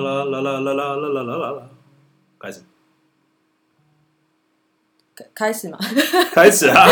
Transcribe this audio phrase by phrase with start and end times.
[0.00, 1.62] 啦啦啦啦啦啦啦啦啦啦，
[2.38, 2.60] 开始，
[5.34, 5.78] 开始嘛，
[6.32, 6.86] 开始啊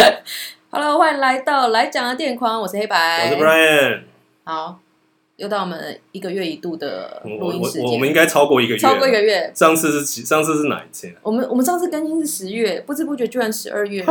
[0.71, 4.03] ！Hello，欢迎来到来讲的电框，我是黑白，我是 Brian。
[4.45, 4.81] 好，
[5.37, 9.51] 又到我们一个月一度的录音时间，我们应该超过一个月，超过一个月。
[9.55, 11.17] 上次是上次是哪一天？
[11.23, 14.05] 我们我们上次更新是十月，不知不觉居然十二月，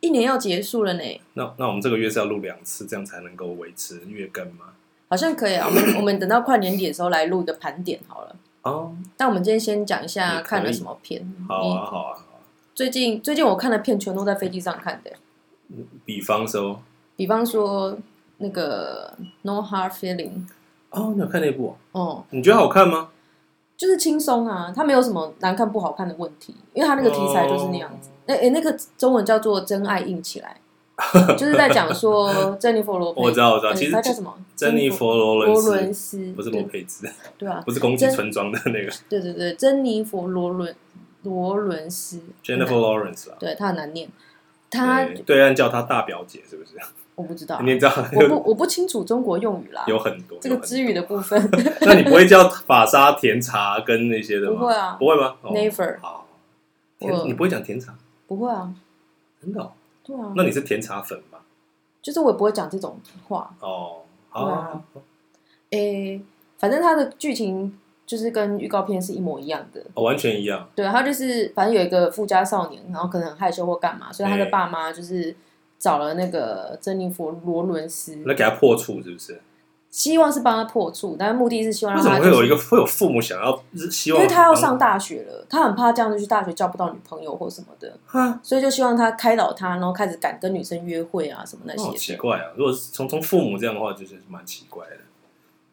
[0.00, 1.20] 一年要结束了呢。
[1.34, 4.66] 那那我们这个月是要录两次，这样才能够维持月更吗？
[5.08, 8.36] 好像可以啊，我们 我们等到快年底的时候来录一个盘点好了。
[8.62, 11.24] 哦，那我们今天先讲一下看了什么片。
[11.48, 12.18] 好啊，好啊。
[12.74, 15.10] 最近最近我看的片全都在飞机上看的。
[16.04, 16.82] 比方说，
[17.16, 17.96] 比方说
[18.38, 20.30] 那个《No Hard Feeling》。
[20.90, 21.76] 哦，你有看那部？
[21.92, 23.08] 哦，你觉得好看吗？
[23.76, 28.10] 就是轻松啊，它没有什么难看不好看的问题，因为它那个题材就是那样子。
[28.26, 30.56] 哎哎，那个中文叫做《真爱硬起来》。
[31.36, 34.34] 就是在讲说珍妮佛罗，我知道我知道，其实他叫什么？
[34.56, 40.74] 珍妮佛罗伦斯，不是罗佩兹，对啊，不是攻击村庄的那个，对对对，珍妮佛罗伦
[41.24, 44.08] 罗伦斯，Jennifer Lawrence 啊，对他很难念，
[44.70, 46.70] 他对岸叫他大表姐是不是？
[47.14, 47.92] 我不知道，你知道？
[48.14, 51.38] 我不我不清楚中国用语啦，有很多这个支语的部分，
[51.82, 54.60] 那你不会叫法沙甜茶跟那些的吗？
[54.60, 56.26] 不会啊，不会吗？Never，好，
[56.98, 57.94] 你不会讲甜茶？
[58.26, 58.72] 不会啊，
[59.42, 59.70] 真的？
[60.06, 61.42] 对啊，那你是甜茶粉吧？
[62.00, 63.52] 就是我也不会讲这种话。
[63.60, 64.84] 哦，好啊，
[65.70, 66.22] 诶，
[66.58, 67.76] 反正他的剧情
[68.06, 70.68] 就是跟预告片是一模一样的，哦，完全一样。
[70.76, 75.34] 对，他就是反正有一个富家少年，然后可能很害羞或干嘛，所以他的爸妈就是
[75.78, 79.40] 找了那个珍妮佛罗伦斯，来给他破处，是不是？
[79.90, 84.20] 希望是帮他破处，但是目的是希望让他、会有一个会有父母想要希望？
[84.20, 91.82] 因为他要上大学了，他很怕这样子去大学交不到女朋友或什么的，哈所以就希望他开导他，然后开始敢跟女生约会啊什么那些。
[91.82, 92.44] 好奇怪啊！
[92.56, 94.96] 如果是从从父母这样的话，就是蛮奇怪的。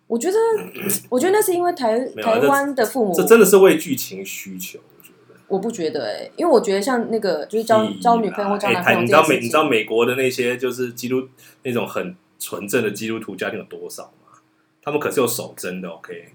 [0.07, 0.37] 我觉得，
[1.09, 4.79] 我觉得那是因为台台湾的父母这，真的是为剧情需求。
[4.79, 11.27] 我觉得，我不觉得哎、欸，因为我觉得像那个就是交交女朋友或交男朋友、欸，你知道美你知道美国的那些就是基督
[11.63, 12.15] 那种很。
[12.43, 14.37] 纯正的基督徒家庭有多少吗？
[14.83, 16.33] 他们可是有守贞的，OK？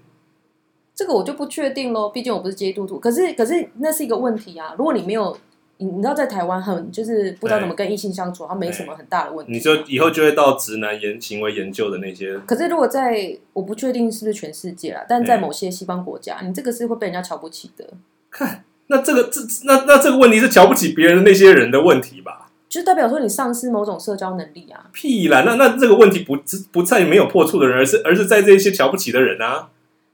[0.95, 2.99] 这个我就不确定喽，毕竟我不是基督徒。
[2.99, 4.73] 可是，可是那是一个问题啊！
[4.75, 5.37] 如果你没有，
[5.77, 9.53] 你你知道，在台湾很就是不知道怎么跟异性相处，它没什么很大的问题。
[9.53, 12.35] 你就以后就会到直男研行为研究的那些。
[12.39, 17.87] 可是，如果在我不确定是不是全世界啦，但在某些西方国家，你这个是会被人家瞧不起的。
[18.31, 22.48] 看，那这个这那那这个问题是瞧不起别人的那些人的问题吧？
[22.69, 24.85] 就代表说你丧失某种社交能力啊！
[24.93, 25.41] 屁啦！
[25.43, 26.37] 那那这个问题不
[26.71, 29.69] 不在没有破处的人，而是而是在这些瞧不起的人啊。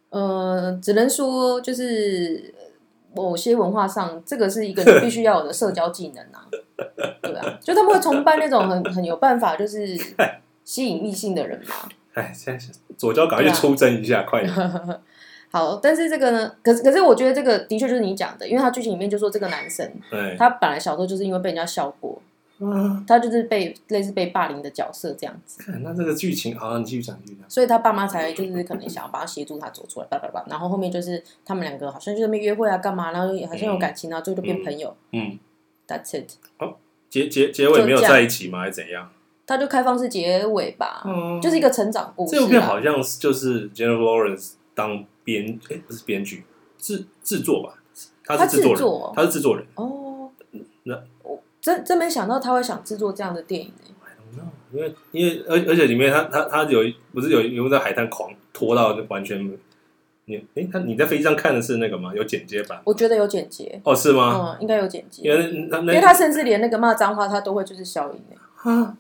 [0.10, 2.54] 呃，只能说就是
[3.14, 6.48] 某些文化上，这个是一个你必须要有的社交技能啊。
[7.22, 9.86] 对啊，就他们会崇拜那种很很有办法就是
[10.64, 11.76] 吸引异性的人嘛。
[12.16, 12.66] 哎，现在
[12.96, 14.54] 左交赶快去出征一下，啊、快点！
[15.52, 22.22] 好，但是这个呢，可是可是我觉得这个的确就是你讲的，因为他剧情里面就说这个男生，对他本来小时候就是因为被人家笑过。
[22.60, 25.62] 嗯，他就是被类似被霸凌的角色这样子。
[25.82, 27.50] 那这个剧情好，你继续讲，继续讲。
[27.50, 30.46] 所以他爸妈才就是可能想要帮他协助他走出来，叭叭叭。
[30.50, 33.12] 然后后面就是他们两个好像就在那边约会啊，干嘛？
[33.12, 34.96] 然后好像有感情啊，最后就变朋友。
[35.12, 35.38] 嗯
[35.86, 36.32] ，That's it。
[36.58, 36.80] 好，
[37.10, 38.60] 结结结尾没有在一起吗？
[38.60, 39.12] 还是怎样？
[39.46, 42.36] 他就开放式结尾吧，嗯，就是一个成长故事。
[42.36, 46.46] 这部片好像就是 Jennifer Lawrence 当编，哎，不是编剧，
[46.78, 47.78] 制制作吧？
[48.24, 49.66] 他是制作，他是制作人。
[49.76, 50.32] 哦，
[50.84, 51.04] 那。
[51.66, 54.44] 真真没想到他会想制作这样的电影呢。
[54.72, 56.82] 因为因为而而且里面他他他有
[57.12, 59.52] 不是有有人在海滩狂拖到完全
[60.26, 62.12] 你哎他你在飞机上看的是那个吗？
[62.14, 62.80] 有剪接版？
[62.84, 64.56] 我觉得有剪接哦，是吗？
[64.56, 65.24] 嗯，应该有剪接。
[65.24, 68.22] 因为因为他甚至连那个骂脏话他都会就是消音
[68.54, 68.96] 哈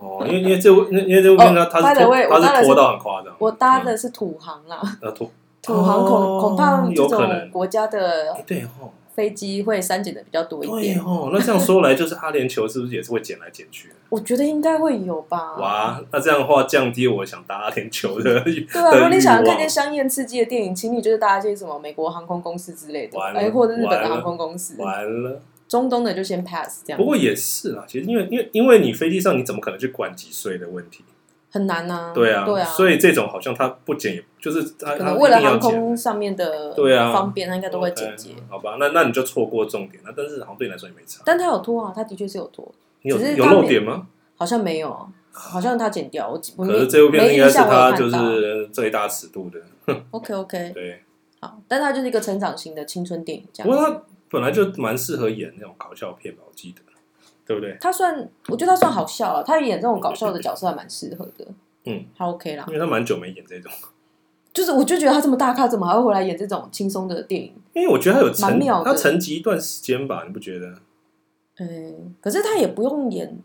[0.00, 3.34] 哦，因为因为这部因为这部片他他是他是拖到很夸张。
[3.38, 4.80] 我搭的是土航啦，
[5.14, 5.30] 土
[5.60, 8.64] 土航恐恐怕这种国家的对
[9.14, 13.90] 飞机会删减的比较多一点哦，那这样说来，就是阿联酋是不是也是会减来减去？
[14.08, 15.56] 我觉得应该会有吧。
[15.56, 18.40] 哇，那这样的话降低我想搭阿联酋的。
[18.44, 24.74] 对啊，如果你想要看见香艳刺激的电影，请你就是搭一些什么美国航空公司之类的，哎，或者日本的航空公司。
[24.78, 26.98] 完了，中东的就先 pass 这样。
[26.98, 31.04] 不过也是啦，其实因为因为因为你飞机上你怎么可能去管几岁的问题？
[31.50, 38.30] 很难呐，对啊，对啊，所以这种好像他不剪，就是他可能为了航空上面的对啊方便，他应该都会剪接。
[38.48, 40.14] 好吧，那那你就错过重点了。
[40.16, 41.22] 但是好像对你来说也没差。
[41.24, 44.06] 但他有拖啊，他的确是有拖，有有漏点吗？
[44.36, 46.30] 好像没有，好像他剪掉。
[46.56, 49.60] 我可是这部片应该是他就是最大尺度的。
[50.12, 51.02] OK OK，对，
[51.40, 53.68] 好，但他就是一个成长型的青春电影，这样。
[53.68, 56.80] 不过他本来就蛮适合演那种搞笑片吧，我记得，
[57.50, 57.76] 对不对？
[57.80, 58.16] 他算，
[58.46, 61.44] 我觉得他算好笑了，他演这种搞笑的角色还蛮适合的。
[61.86, 63.72] 嗯，他 OK 啦，因为他蛮久没演这种。
[64.54, 67.52] 就是我就觉得他这么大咖，怎么还会回来演这种轻松的电影？
[67.72, 70.74] 因为我觉得他有沉，蛮他沉寂一段时间吧，你不觉得？
[71.58, 73.36] 嗯，可是他也不用演。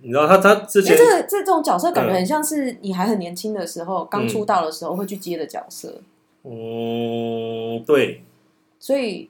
[0.00, 6.00] 你知道他他之前这个这这种角色感觉很像是你还很年轻的时候，刚、嗯、出道的时候会去接的角色。
[6.44, 8.24] 嗯，对。
[8.78, 9.28] 所以，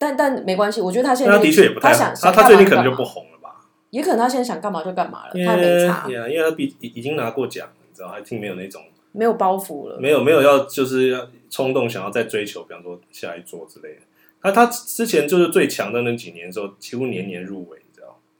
[0.00, 3.60] 但但没关系，我觉得他现在他的确也不太他想他他最近可能就不红了吧？
[3.90, 6.06] 也可能他现在想干嘛就干嘛了，他没差。
[6.06, 8.82] 对啊，因为他比已已经拿过奖，你知道，还挺没有那种
[9.12, 14.00] 没有包袱了，没有没有要就是要冲动想要再追求，比方说下一座之类的。
[14.42, 17.78] 他他之前就是最强的那几年的时候，几乎年年入围。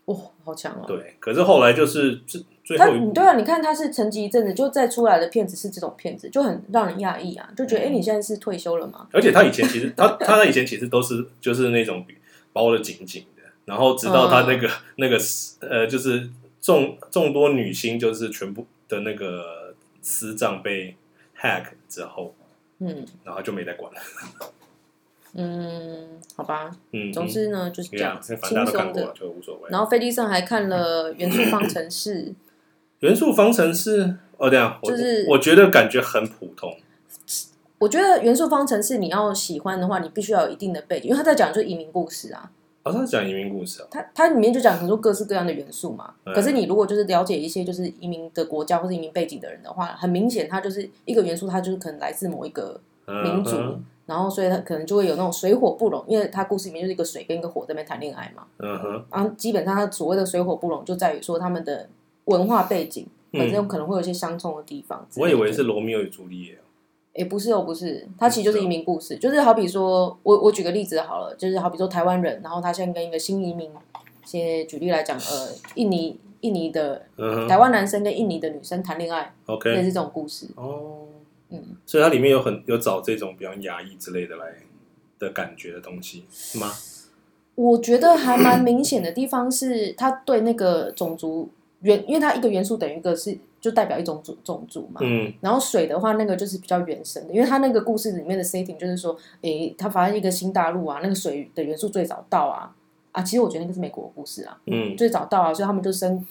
[0.07, 0.83] 哇、哦，好强啊！
[0.89, 2.41] 对，可是后来就是最
[2.77, 9.09] 最后一，对啊，你看他是沉寂一阵子，就再出来的片子是这种片子，就很让人讶异啊，就觉得哎、嗯，你现在是退休了吗？
[9.13, 12.05] 而且他以前其实他他以前其实都是就是那种
[12.53, 15.19] 包的紧紧的，然后直到他那个、嗯、那个
[15.61, 16.31] 呃，就是
[16.61, 20.95] 众众多女星就是全部的那个私账被
[21.41, 22.35] hack 之后，
[22.79, 24.01] 嗯，然后就没再管了。
[25.33, 29.71] 嗯，好吧，嗯，总之呢，就是这样子轻松、嗯、的，就无所谓。
[29.71, 32.25] 然后飞机上还看了《元素方程式》，
[33.01, 34.05] 《元素方程式》
[34.37, 36.75] 哦，这样，就是我，我觉得感觉很普通。
[37.79, 42.51] 我觉得《元素方程式》你要喜欢的话，你必须要有一定的背景，因为他在讲就是移民故事啊。
[42.83, 46.15] 哦，他讲移民故事啊，他他里面就讲很多各式各样的元素嘛。
[46.25, 53.57] 嗯、可是你如果就是了解一些就是移民的国家或是移民背景的人的话，很明显，他就是一个元素，它就是可能来自某一个民族。
[54.07, 58.43] 然后，所以他可能就会有那种水火不容，因为他故事里面就是一个水跟一个火在那边谈恋爱嘛。
[58.59, 59.05] 嗯哼。
[59.11, 61.89] 然后基本上他所谓的水火不容，就在于说他们的
[62.25, 65.07] 文化背景本身可能会有一些相冲的地方。
[65.17, 66.59] 我以为是罗密欧与朱丽叶。
[67.13, 73.71] 也，不是哦，不是，他其实就是移民故事，就是好比说，我我举个例子好了，就是好比说台湾人，然后他现在跟一个新移民，
[74.25, 77.07] 先举例来讲，呃，印尼印尼的
[77.49, 80.47] 台湾男生跟印尼的女生谈恋爱，OK，也是这种故事。
[80.55, 81.09] 哦。
[81.53, 84.55] 嗯，所以它里面有很有找这种比较压抑之类的来
[85.19, 86.71] 的感觉的东西是吗？
[87.57, 91.51] 我觉得还蛮明显的地方是，他对那个种族
[91.81, 95.01] 元，因为它一个元素等于一个是就代表一种种种族嘛。
[95.03, 95.33] 嗯。
[95.41, 102.75] 然后水的话，那个就是比较原生的，因为它那个故事里面的 setting 就是说，诶，他发现一个新大陆啊，那个水的元素最早到啊
[103.13, 106.27] 啊，其实我觉得那个是美国的故事啊，嗯，最早到啊，所以他们就生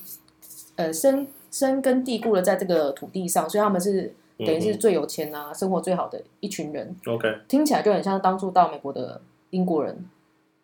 [0.75, 4.13] 呃生生根蒂固了在这个土地上，所以他们是。
[4.45, 6.95] 等于是最有钱啊，生活最好的一群人。
[7.05, 9.19] OK，听起来就很像当初到美国的
[9.49, 10.05] 英国人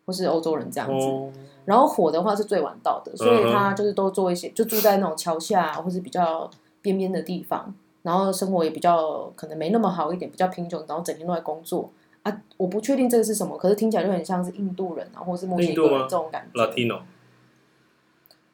[0.06, 1.40] 或是欧洲人这样子。
[1.64, 6.48] 然后火的话是最晚到的，所以他就是都做一些，就住在那种桥下或是比较
[6.80, 11.90] 边边的地方，然后生活也比较可能没那么好一点，比较贫穷，然后整天都在工作
[12.22, 12.40] 啊。
[12.56, 16.64] 我不确定这个是什么，可是听起来就很像是印度人啊，或是墨西哥人这种感觉。
[16.64, 17.00] Latino。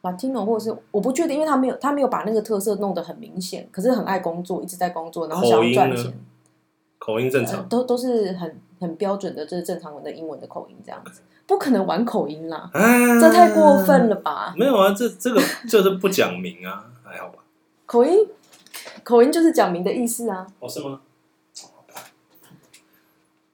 [0.02, 6.12] Latino 或者是我不确定，因为他没有他没有把那个特色弄得很明显，可是很爱工作，一直在工作，然后想要赚钱。
[6.99, 14.52] 口音正常，呃、都都是很很标准的，就是正常文的英文的口音这样子，不可能玩口音啦，啊、这太过分了吧？
[14.58, 17.44] 没有啊，这这个 就是不讲明啊，还好吧？
[17.87, 18.29] 口音
[19.05, 20.46] 口音就是讲明的意思啊？
[20.58, 21.00] 哦，是吗？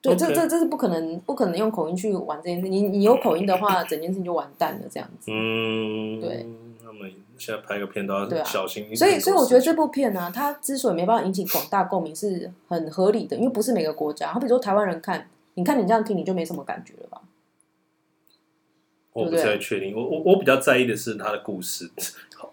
[0.01, 2.69] 对，这这这是不可能，不可能用口音去玩这件事。
[2.69, 5.31] 你你有口音的话，整件事情就完蛋了，这样子。
[5.33, 6.47] 嗯，对。
[6.81, 8.97] 他们现在拍个片都要小心一点。
[8.97, 14.33] 所以，所以我觉得这部片呢、啊，它之所以没办法引起广大共鸣，是很合理的，因为不是每个国家。
[14.33, 17.23] 好比如说台湾人看，你看你这样听，你就没什么感觉了吧？
[19.13, 19.97] 我不太确定。
[19.97, 21.91] 我我我比较在意的是他的故事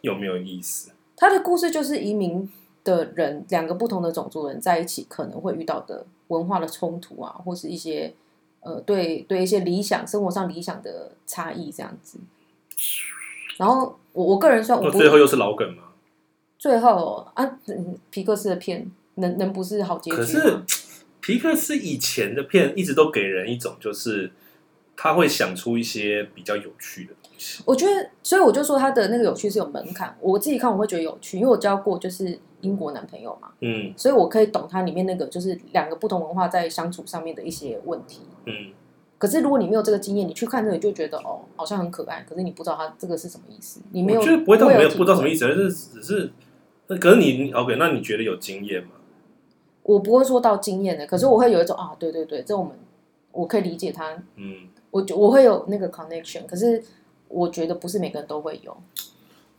[0.01, 0.91] 有没有意思。
[1.15, 2.49] 他的故事就是移民
[2.83, 6.05] 的人，两个不同的种族人在一起可能会遇到的。
[6.29, 8.11] 文化的冲突啊，或是一些
[8.61, 12.17] 呃，对对一些理想生活上理想的差异这样子。
[13.57, 15.83] 然后我我个人说，我最后又是老梗吗？
[16.57, 17.59] 最后啊，
[18.09, 20.61] 皮克斯的片能能不是好结局是
[21.21, 24.31] 皮克斯以前的片一直都给人一种就是
[24.95, 27.61] 他会想出一些比较有趣的东西。
[27.65, 30.17] 我觉得，所以我就说他的那个有趣是有门槛。
[30.19, 32.39] 我自己看我会觉得有趣，因为我交过就是。
[32.61, 38.73] 英国男朋友嘛，嗯，所以我可以懂他里面那个就是两个不同文化在相处上面的一些问题，嗯。
[39.17, 46.31] 可是如果你没有这个经验，你去看这个就觉得哦，好像很可爱，可是你不知道他这个是什么意思，你没有，我觉得不会到没有不知道什么意思，而是只是，
[46.97, 48.89] 可是你 OK，那你觉得有经验吗？
[49.83, 52.73] 我不会说到经验的，可是我会有一种啊，对对对，这我们
[53.31, 56.83] 我可以理解他，嗯，我我会有那个 connection，可是
[57.27, 58.77] 我觉得不是每个人都会有，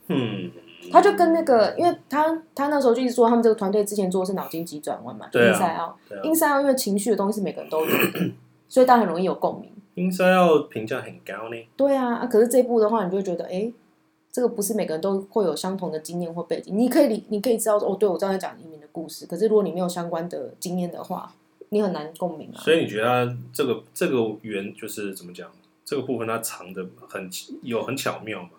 [0.08, 0.50] 嗯。
[0.88, 8.30] 他就跟那个，因为他他那时候就一直说，他们这个团队之前做的是脑筋急转弯嘛，Inside Out，Inside Out，因为情绪的东西是每个人都有的，
[8.68, 9.70] 所以大家很容易有共鸣。
[9.94, 11.56] Inside Out 评价很高呢。
[11.76, 13.72] 对啊，啊，可是这一部的话，你就会觉得，哎，
[14.30, 16.76] 这个不是每个人都会有相同的经验或背景。
[16.76, 21.32] 你可以，你可以知道哦，对我正在讲移民的故事，可是如果你没有相关的经验的话，
[21.70, 22.58] 你很难共鸣啊。
[22.60, 25.50] 所以你觉得它这个这个圆就是怎么讲？
[25.84, 27.30] 这个部分它藏的很
[27.62, 28.50] 有很巧妙嘛？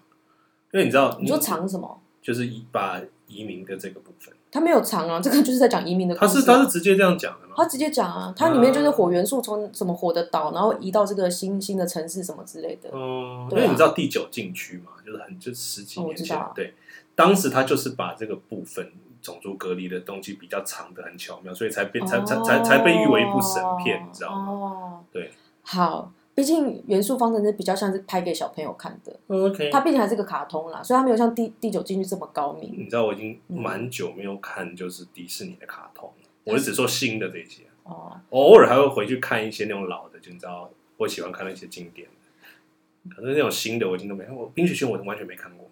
[0.72, 2.00] 因为你知道，你说藏什么？
[2.22, 4.34] 就是把移民的这个部分。
[4.50, 6.28] 他没有藏啊，这个就是在讲移民的故事、啊。
[6.28, 7.54] 他是他是直接这样讲的吗？
[7.58, 12.90] 他直接讲啊，它里面就是火元素从什么火的岛，然后移到这个新新的城市什么之类的。
[12.94, 16.74] 嗯，啊、因为你知道第九禁区嘛，就是很就十几年前，哦、对，
[17.16, 18.90] 当时他就是把这个部分
[19.22, 24.48] 种族隔离的东西比较藏得很巧妙，所以才变才、哦、才才才被誉为一部神片，你知道吗？
[24.52, 25.32] 哦，对，
[25.64, 26.12] 好。
[26.38, 32.72] 毕竟元素方程式比较像是拍给小朋友看的，OK，它毕竟还是个卡通啦，所以它没有像第第九进去这么高明。
[32.78, 45.68] 你知道我已经蛮久没有看就是迪士尼的卡通，嗯、我是只说新的这些哦，偶尔还会回去看一些那种老的，就你知道我喜欢看那些经典的，可是那种新的我已经都没看过，《冰雪奇缘》我完全没看过，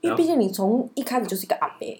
[0.00, 1.98] 因为毕竟你从一开始就是一个阿伯。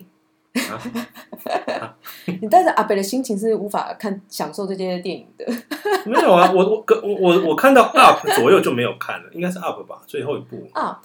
[2.41, 5.47] 你带着阿北的心情是无法看享受这些电影的。
[6.05, 10.99] 没有啊，我我我我我看到 up 左右就没有看了，应该是 up 吧，最后一部 up，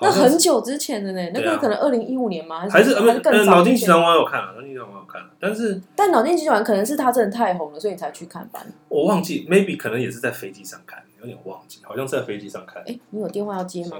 [0.00, 2.66] 那很久之前的呢，那个可能二零一五年吗？
[2.68, 3.56] 还是还是更早？
[3.56, 8.64] 脑筋急转弯我有看了，脑筋急转弯我有看了，但是但脑筋急转弯可能是他真的太红了，所以你才去看吧？
[8.88, 12.82] 我忘记，maybe 可能也是在飞机上看，有点忘记，好像是在飞机上看。
[12.86, 13.98] 哎，你有电话要接吗？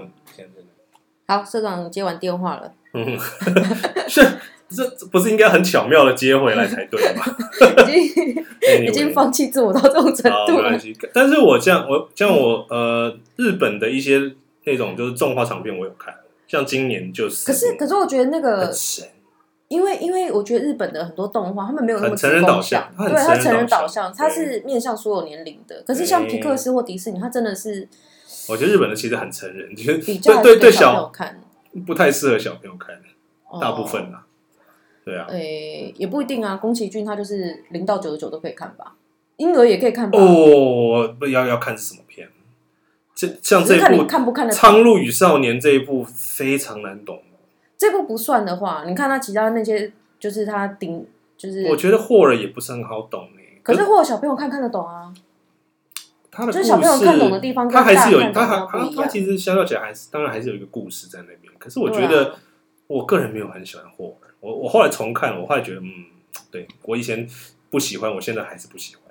[1.27, 2.73] 好，社长接完电话了。
[2.93, 3.17] 嗯，
[4.09, 4.21] 是。
[4.71, 7.25] 这不是应该很巧妙的接回来才对吗？
[7.93, 10.79] 已经 Anyway, 已经放弃自我到这种程度了。
[11.13, 14.21] 但是我像我像我呃日本的一些
[14.65, 16.15] 那种就是动画长片我有看，
[16.47, 17.47] 像今年就是。
[17.47, 18.73] 可是可是我觉得那个，
[19.69, 25.83] 因为因为我觉得日本的很多动画他们没有那么成人导向，对，他成人导向，他是面向所有年龄的。
[25.87, 27.89] 可是像皮克斯或迪士尼，他真的是，
[28.49, 31.41] 我觉得日本的其实很成人，就是比较对对小朋友看，
[31.87, 32.95] 不太适合小朋友看，
[33.61, 34.27] 大部分啊。
[35.05, 36.57] 对啊，诶，也不一定啊。
[36.57, 38.95] 宫崎骏他就是零到九十九都可以看吧，
[39.37, 40.19] 婴儿也可以看吧。
[40.19, 42.29] 哦，不要要看是什么片？
[43.15, 47.23] 这像这部看不看的《苍鹭与少年》这一部非常难懂。
[47.77, 53.61] 这部不算的话，你看他其他那些，就是他顶，就是我觉得霍尔也不是很好懂诶。
[53.63, 55.13] 可是霍尔小朋友看看得懂啊。
[56.31, 61.53] 他的就是小朋友看懂的地方，他还是有他还他他其实相较起来还是当然还是有一个故事在那边。
[61.59, 62.37] 可是我觉得
[62.87, 64.30] 我个人没有很喜欢霍尔。
[64.41, 66.07] 我我后来重看，我后来觉得，嗯，
[66.51, 67.29] 对我以前
[67.71, 69.05] 不喜欢，我现在还是不喜欢。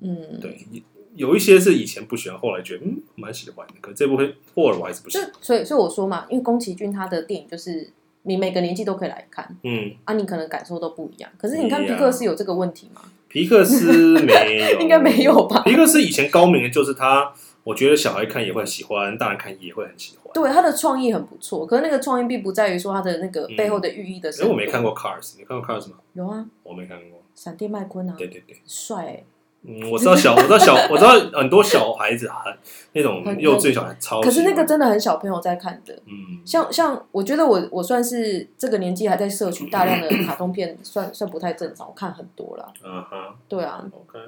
[0.00, 0.66] 嗯，对，
[1.14, 3.74] 有一些是以前不喜欢，后来觉得嗯蛮喜欢的。
[3.80, 4.16] 可这部
[4.54, 5.30] 《霍尔》我还是不喜欢。
[5.40, 7.90] 所以所以我说嘛，因为宫崎骏他的电影就是
[8.22, 11.30] 你每个年纪都可以来看，嗯，啊，你可能感受都不一样。
[11.36, 13.02] 可是你看皮克斯有这个问题吗？
[13.28, 14.32] 皮克斯没
[14.72, 15.62] 有， 应该没有吧？
[15.62, 17.32] 皮克斯以前高明的就是他。
[17.64, 20.32] 我觉得小孩看也会很喜欢，大人看也会很喜欢。
[20.34, 24.30] 对，他的创意很不错，可是那个创意并不在于说他的那个背后的寓意的。
[24.32, 25.96] 因为我没看过 Cars，你看过 Cars 吗？
[26.14, 27.20] 有啊，我没看过。
[27.34, 29.24] 闪电麦昆啊，对对对，帅欸。
[29.64, 32.52] 嗯，我知道小， 我知道小，我知道很多小孩子很
[32.94, 34.20] 那种幼稚小孩超。
[34.20, 35.94] 可是那个真的很小朋友在看的。
[36.06, 41.86] 嗯，像像我觉得我我算是这个年纪还在摄取大量的 卡通片，算算不太正常。
[41.86, 42.72] 我看很多了。
[42.84, 43.34] 嗯哼。
[43.48, 43.84] 对啊。
[43.92, 44.18] OK。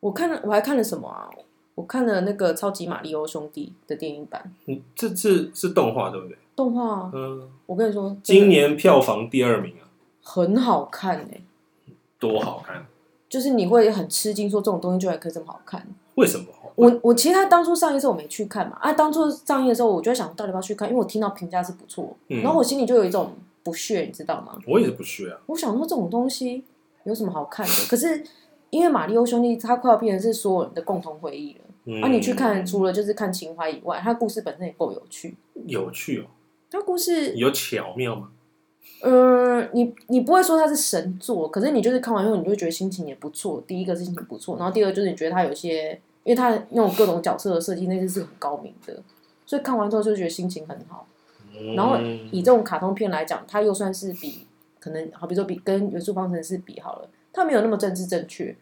[0.00, 1.28] 我看了，我还看了什么啊？
[1.78, 6.36] 我看了那个《超级马里奥兄弟》的电影版，嗯，这次是动画对不对？
[6.56, 9.86] 动画，嗯，我跟你说，今年票房第二名啊，
[10.20, 11.40] 很好看哎，
[12.18, 12.84] 多好看！
[13.28, 16.46] 就是你会很吃惊，说这种东西居然可以这么好看，为什么？
[16.74, 24.58] 我我其实他当初上映的时候我没去看嘛，啊，当初上映的时候我就在想到底要不要去看，因为我听到评价是不错，嗯，然后我心里就有一种不屑，你知道吗？
[24.66, 26.64] 我也是不屑啊，我想说这种东西
[27.04, 27.72] 有什么好看的？
[27.88, 28.24] 可是
[28.70, 31.60] 因为《马里奥兄弟》他快要变成是所有人的共同回忆了。
[32.02, 35.36] 啊，你去看，除了就是看情怀以外，它故事本身也够有趣。
[35.66, 36.26] 有趣哦，
[36.70, 38.30] 它故事有巧妙吗？
[39.02, 43.62] 嗯，你你不会说它是神作，可是你就是看完以后，你就会觉得心情也不错。
[43.66, 45.92] 第一个是心情不错，然后第二就是你觉得它有些，
[46.24, 49.02] 因为它那种各种角色的设计，那些是很高明的，
[49.46, 51.06] 所以看完之后就觉得心情很好。
[51.74, 51.96] 然后
[52.30, 54.46] 以这种卡通片来讲，它又算是比
[54.78, 58.56] 可能好，比如说比跟元素方程式比好了，它没有那么政治正确，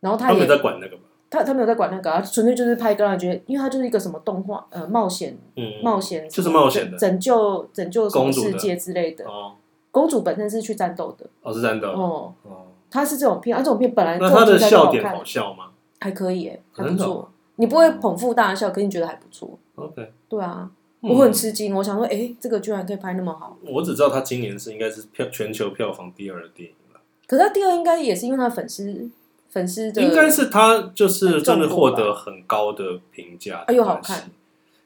[0.00, 1.02] 然后它也在管那个吗？
[1.30, 9.24] 他他没有在管那个，啊纯粹就是拍个人觉得，因为他就是一个什么动画呃冒险，嗯，冒险就是冒险的拯救拯救什么世界之类的。
[9.26, 9.52] 哦，
[9.90, 12.50] 公主本身是去战斗的，哦是战斗哦哦，
[12.90, 15.66] 他是这种片，啊这种片本来那他的笑点好笑吗？
[16.00, 19.58] 还可以诶，还不错，你不会捧腹大笑，可是你觉得还不错。
[19.74, 20.70] OK，对啊，
[21.00, 23.56] 我很吃惊，我想说，哎，这个居然可以拍那么好。
[23.66, 29.10] 我只知道他今年是应该是票全球票房第二的电影了，可是他第二应该也是因为他的粉丝。
[29.48, 34.30] 粉丝的应该是他就是真的获得很高的评价，哎呦好看！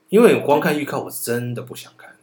[0.09, 2.15] 因为光看预告，我真的不想看。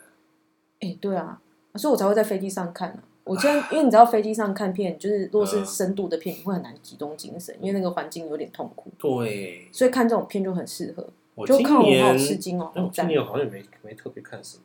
[0.79, 1.41] 哎，对啊，
[1.75, 3.03] 所以我才会在飞机上看啊。
[3.25, 8.91] 我今天因为你知道飞机上看片，就是如果是深度的片，你会很难集中精神，因为那个环境有点痛苦。
[8.97, 11.07] 对，所以看这种片就很适合。
[11.35, 14.63] 我就看我好吃惊哦，我今年好像没没特别看什么，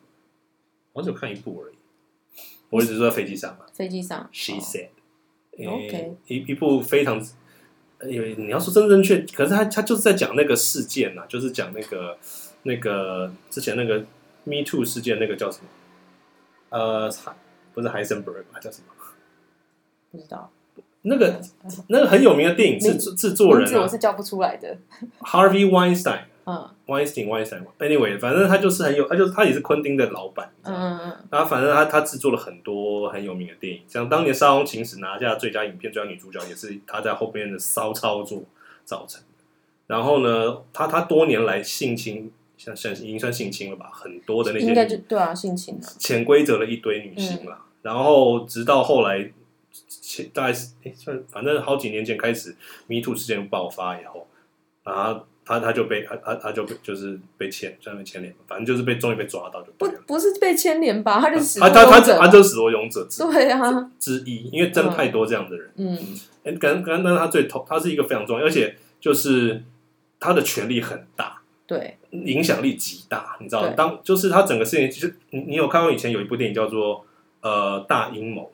[0.92, 1.74] 我只有看一部而已。
[2.70, 4.28] 我一直坐在飞机上嘛，飞机上。
[4.32, 4.88] She said，
[5.58, 7.20] 哦，OK，一一部非常，
[8.08, 12.16] 因为你要说真正确，可是他他就是在讲那个事件呐，就是讲那个
[12.64, 13.98] 那个之前那个
[14.44, 15.68] Me Too 事件，那个叫什么？
[16.70, 17.12] 呃。
[17.74, 18.60] 不是 Heisenberg 吧？
[18.60, 18.94] 叫什么？
[20.12, 20.48] 不知道。
[21.02, 21.40] 那个
[21.88, 24.78] 那个很有名的电影制制作人，我是叫不出来的。
[25.18, 27.64] Harvey Weinstein，嗯，Weinstein，Weinstein。
[27.78, 30.52] Anyway，反正他就是很有，他就是他也是昆汀的老板。
[30.62, 31.16] 嗯嗯嗯。
[31.30, 38.42] 然后反正他他制作了很多很有名的电影，像当年《沙龙情史》拿下最佳影片、最佳女主角，也是他在后边的骚操作
[38.84, 39.44] 造成的。
[39.86, 42.32] 然后呢，他他多年来性侵。
[42.56, 49.28] 像像已经算性侵了吧，很多的那些应该就对啊，性侵了，潜规则了一堆女性了，嗯、然后直到后来，
[50.32, 52.54] 大概是哎算反正好几年前开始
[52.86, 54.28] ，Me Too 事件爆发以后，
[54.84, 65.98] 然后他他就被他他他就被就是被牵，算被牵连，反正就是被终于被抓到就，不不是被牵连吧，他就是他他他他就是始作俑者之对啊之一，因为真的太多这样的人，嗯，
[66.44, 69.62] 哎，刚刚那他最头，他是一个非常重要，而且就是
[70.18, 71.40] 他的权力很大。
[71.66, 73.66] 对，影响力极大，你知道？
[73.70, 77.06] 当就是他整个事情，其实你你有看过以前有一部电影叫做
[77.40, 78.52] 呃大阴谋，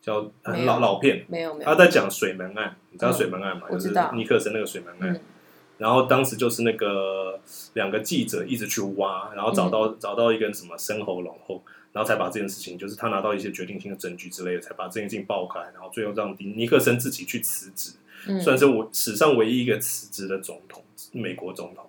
[0.00, 3.62] 叫很老老片，没有没有，他在讲水门案，你知道水门案吗？
[3.70, 5.20] 就是尼克森那个水门案。
[5.78, 7.40] 然后当时就是那个
[7.74, 11.62] 两个记者一直去挖，然后找到找到一个什么深喉咙后，
[11.92, 17.92] 然后才把这件事情，就是他拿到一些决定性的证据之类的，才把这件事情爆开，然后最后让尼克森自己去辞职，
[18.40, 21.84] 算是我史上唯一一个辞职的总统，美国总统。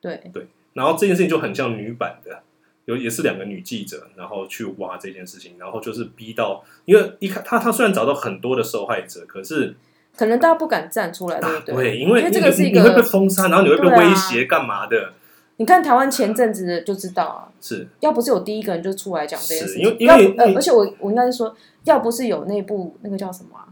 [0.00, 2.42] 对对，然后这件事情就很像女版的，
[2.86, 9.74] 有也是两个女记者，然后去挖这件事情，然后就是逼到，因为一看他他虽然找到很多的受害者，可是
[10.20, 11.92] 可能大家不敢站出来，对不对？
[11.92, 15.14] 对，因为这个是一个你会被封杀，然后你会被威胁干嘛的？
[15.56, 23.64] 你看台湾前阵子就知道啊，是要不是有第一个人就出来讲这件事情，因为因为呃，而且我我应该是说，要不是有那部那个叫什么啊，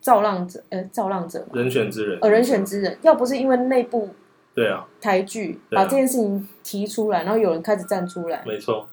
[0.00, 4.08] 造浪者，呃，造浪者，人选之人，呃，人选之人，要不是因为那部。
[4.54, 8.88] 对啊，台剧把这件事情提出来，然后有人开始站出来，没错。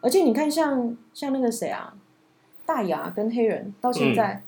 [0.00, 0.72] 而且你看像，
[1.12, 1.94] 像像那个谁啊，
[2.64, 4.42] 大牙跟黑人到现在，嗯、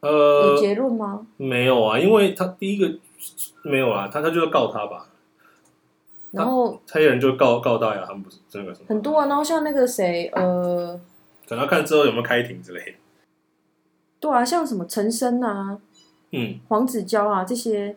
[0.00, 1.26] 呃，有结论吗？
[1.36, 2.98] 没有啊，因为他第一个
[3.62, 5.08] 没有啊，他他就要告他吧。
[6.30, 9.26] 然后黑人就告告大牙，他们不是这个什么很多啊。
[9.26, 11.00] 然后像那个谁，呃，
[11.48, 12.92] 可能要看之后有没有开庭之类的。
[14.20, 15.78] 对啊，像什么陈升啊，
[16.32, 17.96] 嗯，黄子佼啊这些。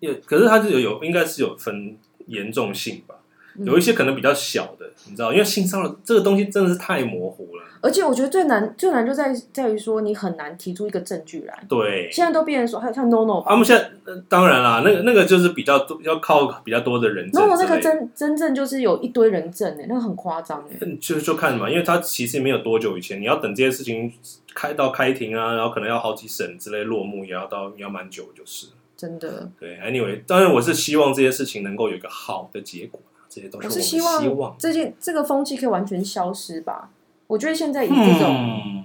[0.00, 3.16] 有可是他是有有，应该是有分严重性吧，
[3.58, 7.64] 有一些可能比较小的，你知道，因为性骚扰这个东西真的是太模糊了。
[7.80, 11.64] 而且我觉得最难最难就在在于说，你很难提出一个证据来。
[11.68, 13.90] 对，现在都变成说，还有像 NONO，他们现在
[14.28, 17.42] 当然啦，那个那个就是比较多，要靠比较多的人证。
[17.42, 20.96] NONO 那个真真正就是有一堆人证诶，那个很夸张诶。
[21.00, 24.12] 就就看嘛，因为他其实没有多久以前，你要等这些事情
[24.54, 28.68] 开到开庭啊，然后可能要好几审之类落幕，也要到也要蛮久，就是。
[28.94, 33.00] 真的对，Anyway，当然我是希望这些事情能够有一个好的结果，
[33.34, 36.90] 这些都是我是希望，这件这个风气可以完全消失吧。
[37.28, 38.84] 我觉得现在以这种、嗯、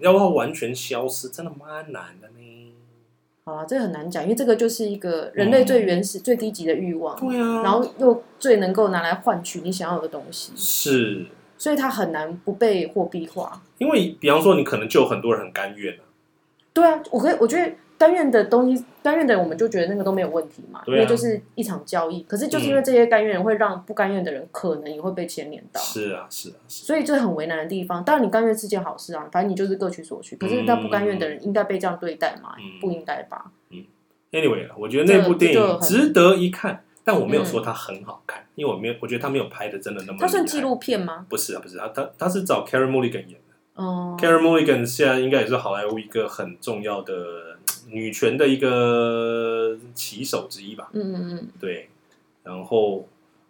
[0.00, 2.74] 要不要完全消失，真的蛮难的呢。
[3.44, 11.24] 好了，这个很难讲，因为这个就是一个人类最原始、嗯、最低级的欲望，对啊，然后又最能够拿来换取你想要的东西，是，
[11.56, 13.62] 所以它很难不被货币化。
[13.78, 16.04] 因为比方说，你可能就有很多人很甘愿、啊、
[16.74, 17.72] 对啊，我可以，我觉得。
[18.00, 22.22] 甘愿的东西，甘愿的人我们就觉得那个都没有问题嘛，啊、因为就是一场交易。
[22.22, 25.78] 可是就是因为这些甘愿人会让不甘愿的人可能也会被牵连到。
[25.78, 26.86] 是啊，是啊，是啊。
[26.86, 28.02] 所以这很为难的地方。
[28.02, 30.34] 当然你甘愿是件好事啊，反正你就是各取所需。
[30.36, 32.54] 可是那不甘愿的人应该被这样对待吗？
[32.56, 33.52] 嗯、不应该吧？
[33.68, 33.84] 嗯。
[34.32, 40.18] Anyway，我觉得那部电影值得一看，但我没有说它很好看，嗯、因为我没有，我觉得他没有拍的真的那么。
[40.18, 41.26] 它算纪录片吗？
[41.28, 43.54] 不是啊，不是啊，他他是找 Carey Mulligan 演的。
[43.74, 44.16] 哦。
[44.18, 47.49] Carey Mulligan 现在应该也是好莱坞一个很重要的。
[47.88, 51.88] 女权的一个旗手之一吧，嗯嗯嗯，对，
[52.42, 53.08] 然后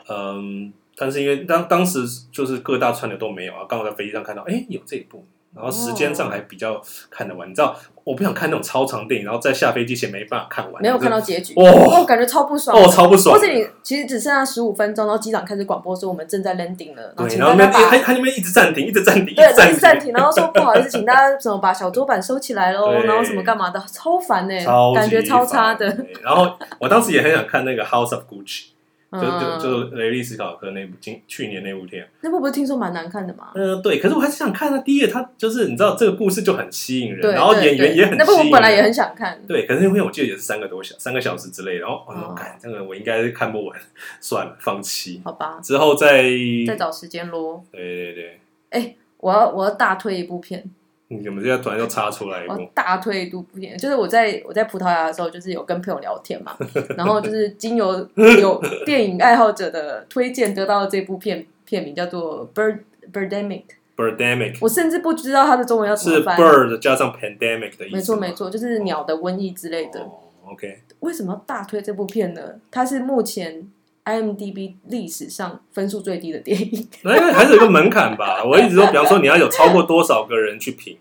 [0.09, 7.79] 嗯，但是因为当当时就是各大串流都没有啊，刚好在飞机上看到，哎，有这一部，然后时间上还比较看得完，你知道。
[8.11, 13.39] 我不想看那种超长电影，然后在下飞机前没办法看完，没有看到结局，哦，感觉超不爽，哦，超不爽。
[13.39, 24.55] 或者你其实只剩下十五分钟，然后机长开始广播说我们正在 landing 了，对，然后那边还还那边一直暂停，一直暂停，对，一直暂停，然后说不好意思，请大家怎么把小桌板收起来喽， 然后什么干嘛的，超烦呢，
[24.93, 25.87] 感觉超差的。
[26.21, 28.71] 然后我当时也很想看那个 House of Gucci，
[29.13, 33.51] 就就就雷利·史考克那部今去年那部片，那部不是听说蛮难看的吗？
[33.57, 34.79] 嗯、呃，对，可是我还是想看啊。
[34.79, 38.19] 第一个，他就是你知道这个故事就很吸引人，然后演员也很吸引人。
[38.19, 43.81] 那部我本来也很想看，对，可是那部我记得也是三个多小三个小时之类的，然后我看这个我应该是看不完，
[44.21, 45.21] 算了，放弃。
[45.25, 46.31] 好吧，之后再
[46.67, 47.65] 再找时间咯。
[47.73, 50.71] 对对对，哎、欸，我要我要大推一部片。
[51.13, 52.53] 你怎么现在突然又插出来一部？
[52.55, 56.57] 我大推一部片，就是我在我在葡萄牙的时候，就是有跟朋友聊天嘛，
[56.97, 62.79] 然后就是经由有电影爱好者的推荐，得到了这部片片名叫做《Bird
[63.13, 63.63] Birdemic》。
[63.97, 66.37] Birdemic，我甚至不知道它的中文要怎么翻。
[66.37, 67.97] 是 bird 加上 pandemic 的意思。
[67.97, 70.01] 没错没错，就是鸟的瘟疫之类的。
[70.01, 70.81] Oh, OK。
[71.01, 72.41] 为什么要大推这部片呢？
[72.71, 73.69] 它是目前
[74.05, 76.89] IMDB 历史上分数最低的电影。
[77.05, 78.43] 那还是有个门槛吧？
[78.45, 80.97] 我一直说，比方说你要有超过多少个人去评。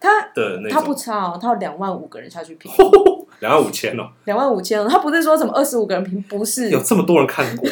[0.00, 2.70] 他的他不差哦，他有两万五个人下去评，
[3.40, 7.66] 两万五千哦，两万五千哦，他不是说什么二十五个人评，不是有这么多人看过，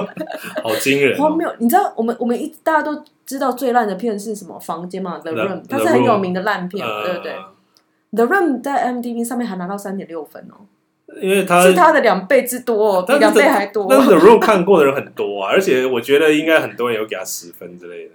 [0.64, 1.52] 好惊人，荒谬！
[1.58, 4.58] 你知道我们我们一大家都知道最烂的片是什么？
[4.58, 7.32] 房间嘛，《The Room》，它是很有名的烂片，对不对？
[8.12, 10.64] 《The Room》在 IMDb 上面还拿到三点六分哦，
[11.22, 13.86] 因为他是他的两倍之多，比两倍还多。
[13.88, 18.10] 但是《The Room》看过的人很多啊，而且我觉得应该很多人有给他十分之类的。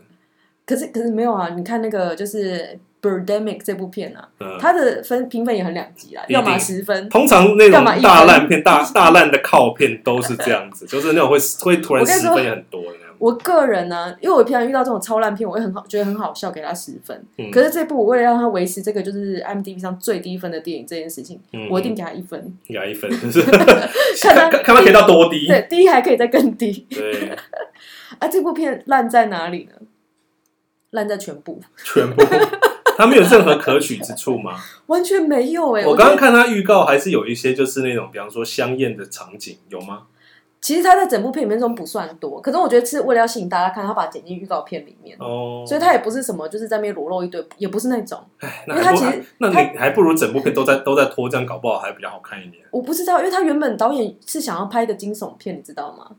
[0.65, 1.49] 可是可是没有啊！
[1.55, 2.79] 你看那个就是。
[3.09, 12.99] 《Birdemic》这部片啊，它的分评分也很两极啊，要么十分，通常那种大烂片、大大烂的靠片都是这样子，就是那种会会突然十分也很多的。
[13.21, 17.23] 我个人呢，因为我平常遇到这种超烂片，我会很好觉得很好笑，给他十分。
[17.51, 26.87] 可是这部我为了让他维持这个就是 IMDb 上最低分的电影这件事情，我一定给他一分，给他一分，就 是看他看他可以到多低，对，低还可以再更低。
[26.89, 27.29] 对，
[28.17, 29.75] 啊，这部片烂在哪里呢？
[30.89, 32.23] 烂在全部，全部。
[32.97, 34.59] 他没有任何可取之处吗？
[34.87, 35.87] 完全没有哎、欸！
[35.87, 40.07] 我刚刚看他预告，还是有一些就是那种，比方说香艳的场景，有吗？
[40.61, 48.23] 其实他在整部片里面中不算多，可是我觉得是为了要吸引大家看，他把它剪进预告片里面哦，所以他也不是什么就是在那边裸露一堆，也不是那种。
[48.39, 52.63] 哎，因为他其实那你还不如整部片都在都在拖，这样搞不好还比较好看一点。
[52.69, 56.11] 我不知道，因为他原本导演是想要拍一个惊悚片，你知道吗？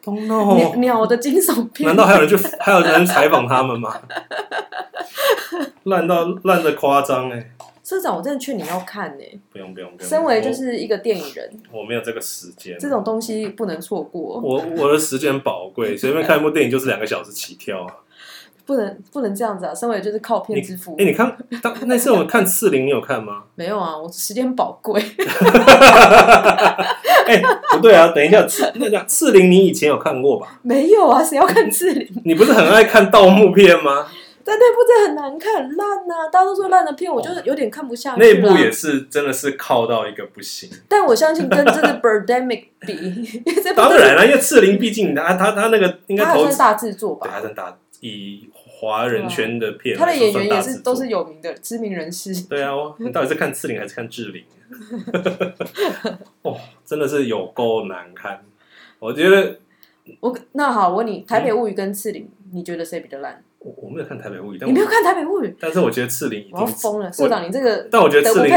[0.00, 3.92] 东 no 鸟的惊悚片，难道还有人去还有人采访他们吗？
[5.84, 7.50] 烂到烂的夸张哎！
[7.84, 9.40] 社长，我真的劝你要看呢、欸。
[9.52, 10.08] 不用不用不用。
[10.08, 12.76] 身为就是一个电影人，我， 我没有这个时间。
[12.78, 14.40] 这种东西不能错过。
[14.40, 17.94] 我我的时间宝贵， 随便看一部电影就是两个小时起跳啊。
[18.64, 19.74] 不能不能这样子啊！
[19.74, 20.92] 身为就是靠片之父。
[20.92, 23.42] 哎、欸，你看当那次我们看刺陵，你有看吗？
[23.56, 25.02] 没有啊，我时间宝贵。
[27.26, 27.42] 哎、欸，
[27.72, 28.12] 不对啊！
[28.14, 30.60] 等一下，刺那叫刺陵，你以前有看过吧？
[30.62, 32.08] 没有啊，谁要看刺陵？
[32.24, 34.06] 你不是很爱看盗墓片吗？
[34.44, 36.28] 但那部真的很难看，烂呐、啊！
[36.30, 38.20] 大家都说烂的片，我就是有点看不下去。
[38.20, 40.68] 那部也是真的是靠到一个不行。
[40.88, 43.42] 但我相信跟这个 Birdemic 比，
[43.74, 47.26] 当然了，因为刺灵毕竟他他他那个应该投算大制作吧？
[47.26, 52.48] 对，他算大以华人圈的片，他的演员也是都是有名的知名人士。
[52.48, 54.44] 对啊，你到底是看刺灵还是看志玲？
[56.42, 58.42] 哦，真的是有够难看。
[58.98, 59.58] 我觉得
[60.20, 63.42] 我那好，我问你，《台北物语》跟刺灵，你觉得谁比较烂？
[63.64, 68.52] 我我没有看台北物语，你没有看台北物语，但是我觉得赤林已经我要疯了，社长你这个，但我觉得赤林，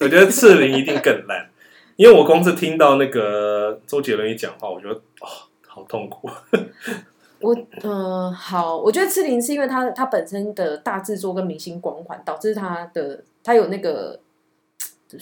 [0.00, 1.46] 我觉得赤林一定更烂，
[1.96, 5.28] 因为我光是听到那个周杰伦一讲话，我觉得哦，
[5.66, 6.30] 好痛苦。
[7.40, 14.18] 我嗯、呃，好，我觉得赤林是因为他他本身的大制作跟明星光环，导致他的他有那个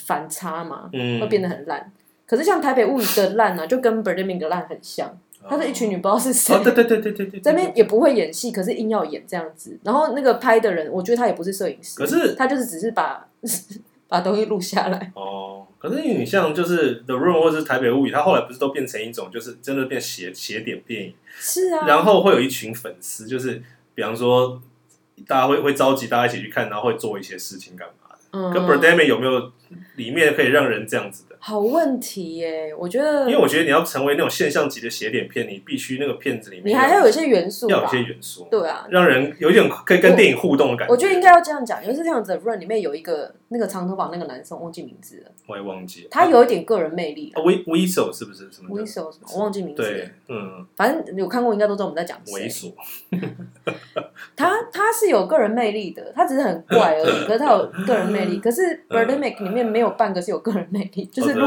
[0.07, 1.93] 反差嘛，嗯，会变得很烂。
[2.27, 5.19] 可是像台北物语的烂呢，就跟 Birdemic 的烂很像。
[5.47, 6.59] 他是一群女，不知道是谁。
[6.65, 9.79] 对对对对对对，这边也不会演戏，可是硬要演这样子。
[9.85, 13.29] 然后那个拍的人，我觉得他也不是摄影师，可是他就是只是把
[14.09, 15.13] 把东西录下来。
[15.15, 21.15] 哦，可是你像就是《The Room》或是《台北物语》，他后来不是都变成一种就是真的变邪邪点电影？
[21.37, 21.87] 是啊。
[21.87, 23.63] 然后会有一群粉丝，就是
[23.95, 24.63] 比方说
[25.27, 28.19] 大家会会召集大家一起去看，然后会做一些事情干嘛的？
[28.33, 28.51] 嗯。
[28.51, 29.53] 跟《Birdemic》有没有
[29.97, 31.37] 里面可以让人这样子的？
[31.39, 40.91] 好问题耶，我觉得，因为我觉得你要成为那种现象级的写点片，你必须那个片子里面你还要有一些元素，要有一些元素，对啊，让人有一点可以跟电影互动的感觉。
[40.91, 47.33] 我，我觉得应该要这样讲，因为是这样子，《Run》里面有一个那个长头发那个男生，忘记名字了，我也忘记了，他有一点个人魅力。
[47.37, 48.51] 猥猥琐是不是？
[48.51, 49.13] 什么猥琐？
[49.35, 49.89] 我忘记名字了。
[49.89, 52.49] 对，嗯，反正有看过，应该都知道我们在讲谁。
[52.49, 52.73] 猥琐。
[54.37, 58.39] 他他是有个人魅力的，他只是很怪而已， 可是他有个人魅力。
[58.39, 61.47] 可是《Birdemic》里面没有半个是有个人魅力，就是录。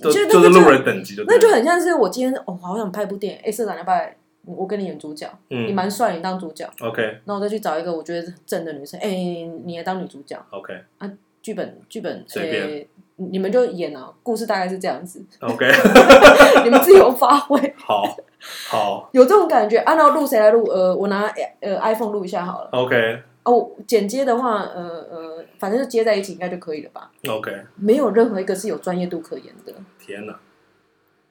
[0.00, 3.96] 就就是路人等级的，那就很像是我今天哦，好想拍部电影，哎，社长要不要？
[4.46, 7.18] 我跟你演主角，嗯你蛮帅，你当主角，OK。
[7.24, 9.10] 那我再去找一个我觉得正的女生，哎，
[9.64, 10.72] 你来当女主角，OK。
[10.98, 11.10] 啊，
[11.42, 15.20] 剧本剧本，随便、欸，你们就演啊，故事大概是这样子。
[15.40, 15.66] OK，
[16.62, 17.74] 你们自由发挥。
[17.76, 18.04] 好，
[18.68, 19.78] 好，有这种感觉。
[19.78, 20.64] 按照录谁来录？
[20.70, 21.26] 呃，我拿
[21.58, 22.68] 呃 iPhone 录一下好了。
[22.70, 23.20] OK。
[23.48, 27.50] 哦，剪接的话，呃呃，反正就接在一起应该就可以了吧？OK。
[27.76, 29.72] 没有任何一个是有专业度可言的。
[29.98, 30.38] 天哪！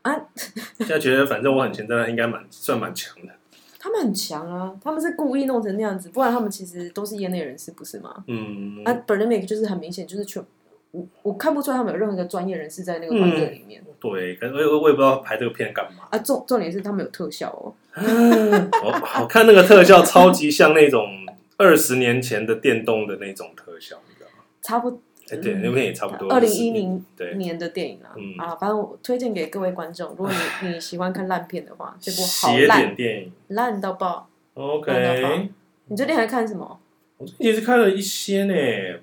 [0.01, 0.19] 啊，
[0.79, 3.31] 现在觉得反正我很前真的应该蛮算蛮强的。
[3.77, 8.23] 他们很强啊，他们是故意弄成那样子，不然他们其实都是业内人士，不是吗？
[8.25, 8.81] 嗯。
[8.83, 10.43] 啊，Birdemic 就是很明显就是全
[10.89, 13.79] 我我看不出来他们有任何一个专业人士在那个团队里面。
[13.85, 16.05] 嗯、对，可是我我也不知道拍这个片干嘛。
[16.09, 17.75] 啊，重重点是他们有特效哦。
[18.83, 21.05] 我我看那个特效超级像那种。
[21.57, 24.43] 二十年前的电动的那种特效，你知道吗？
[24.61, 26.31] 差不多，哎，对，那片也差不多。
[26.31, 27.03] 二零一零
[27.37, 30.29] 年的电影啊，嗯、啊，反正我推荐给各位观众，如果
[30.61, 34.29] 你 你喜欢看烂片的话，这部好烂电影，烂到爆。
[34.53, 35.49] OK，
[35.87, 36.79] 你最近还看什么？
[37.17, 38.53] 我最近是看了一些呢，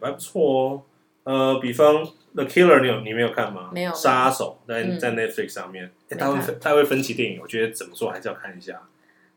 [0.00, 0.82] 还不错哦。
[1.24, 3.70] 呃，比方《The Killer》，你有你没有看吗？
[3.72, 3.92] 没有。
[3.92, 8.82] 杀手在在 Netflix 上面，大卫大卫芬奇电影，我觉得怎么说还是要看一下。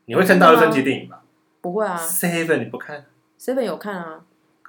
[0.04, 1.22] 你会看大卫芬奇电影吧？
[1.60, 3.04] 不会啊，Seven 你不看
[3.40, 4.20] ？Seven 有看啊，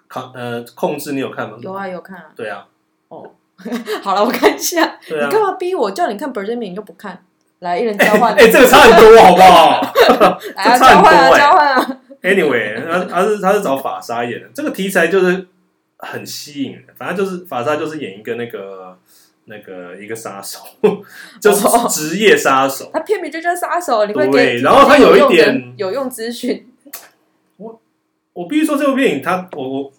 [0.07, 1.57] 控呃控制你有看吗？
[1.61, 2.25] 有啊有看啊。
[2.35, 2.65] 对啊。
[3.09, 3.29] 哦，
[4.03, 4.83] 好了，我看一下。
[4.85, 4.97] 啊。
[5.07, 5.91] 你干嘛逼我？
[5.91, 7.23] 叫你看 Birdemic 又不看？
[7.59, 8.33] 来，一人交换。
[8.33, 9.81] 哎，这个差很多，好不好？
[10.55, 11.97] 来交换啊，交换啊。
[12.21, 15.47] Anyway，他他是他是找法沙演的，这个题材就是
[15.97, 16.83] 很吸引人。
[16.97, 18.97] 反正就是法沙就是演一个那个
[19.45, 20.59] 那个一个杀手，
[21.41, 22.89] 就是职业杀手。
[22.93, 26.68] 他片名就叫杀手，你会给对，然后他有一点有用资讯。
[28.39, 29.93] 我必须说，这部电影它我我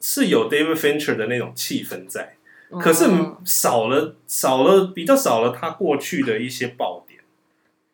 [0.00, 2.36] 是有 David Fincher 的那种气氛在，
[2.70, 3.04] 嗯、可是
[3.44, 7.20] 少了少了比较少了他过去的一些爆点，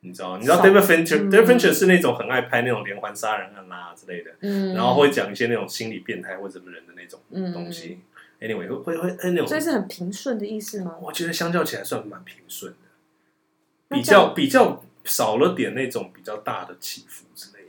[0.00, 0.37] 你知道？
[0.37, 7.18] 你知道 David Fincher，David、嗯、Fincher 是那种很爱拍那种连环杀人案啦之类的，嗯，然后会讲一些那种心理变态或者什么人的那种
[7.55, 8.00] 东西。
[8.40, 10.94] 嗯、anyway，会会会那种，所以是很平顺的意思吗？
[11.00, 17.24] 我觉得相较起来算蛮平顺的，比较比较少了点那种比较大的起伏。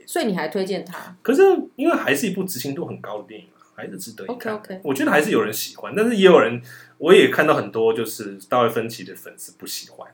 [0.06, 1.14] 所以你还推荐他？
[1.20, 1.42] 可是
[1.74, 4.54] 因为还是一部执行度很高的电影嘛，还是值得一看。
[4.54, 6.62] OK OK，我觉得还是有人喜欢，但是也有人，
[6.98, 10.08] 我也看到很多就是大卫芬奇的粉丝不喜欢。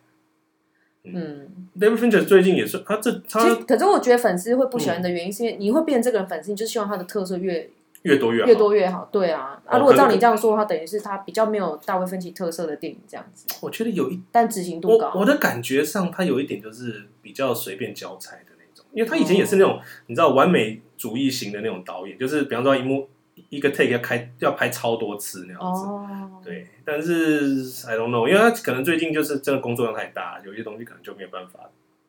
[1.05, 7.69] 嗯，David Fincher 最近也是，他这他，可是我觉得粉丝会不喜欢的原因，是因为你会变成这个人粉丝，你就希望他的特色越
[8.03, 9.09] 越多越好越多越好。
[9.11, 13.47] 对啊，啊，如果照你这样说的话，等于是他比较没有大卫芬奇特色的电影这样子。
[13.61, 15.13] 我觉得有一，但执行度高。
[15.17, 18.52] 我的感觉上，他有一点就是比较随便交差的。
[18.93, 23.09] 因为他以前也是那种、哦、你知道完美主义型的那种导演，就是比方说一幕
[23.49, 26.67] 一个 take 要开要拍超多次那样子，哦、对。
[26.85, 27.45] 但是
[27.89, 31.61] I don't know，因为他可能最近就是真的工作量太大，有些东西可能就没有办法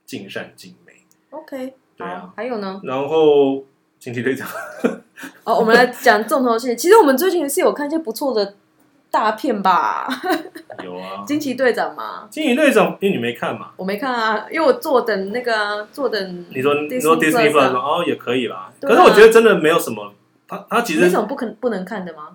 [0.05, 0.93] 尽善尽美。
[1.29, 2.81] OK，对啊，还有呢？
[2.83, 3.63] 然后
[3.99, 4.47] 惊奇队长，
[5.45, 6.75] 哦，我们来讲重头戏。
[6.75, 8.55] 其实我们最近是有看一些不错的。
[9.13, 10.07] 大片吧，
[10.83, 16.45] 有啊， 惊奇队长嘛，惊奇队长，因为你没看嘛，我没看啊，因为我坐等那个、啊、坐等。
[16.49, 20.11] 你说你说 Disney Plus 哦，也可以啦，可是我觉得真的没有什么，
[20.47, 22.29] 他他其实没什么不可不能看的吗？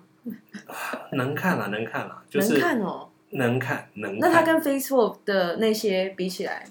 [1.14, 4.20] 能看啊，能看啊，就是能看哦，能看能看。
[4.20, 6.64] 那他跟 Facebook 的那些比起来，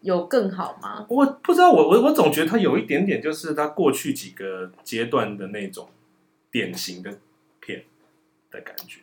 [0.00, 1.04] 有更好吗？
[1.10, 5.90] 我不知道，我我我总觉得他有一点点，就是他过去几个阶段的那种
[6.50, 7.10] 典型的
[7.60, 7.84] 片
[8.52, 9.00] 的感觉。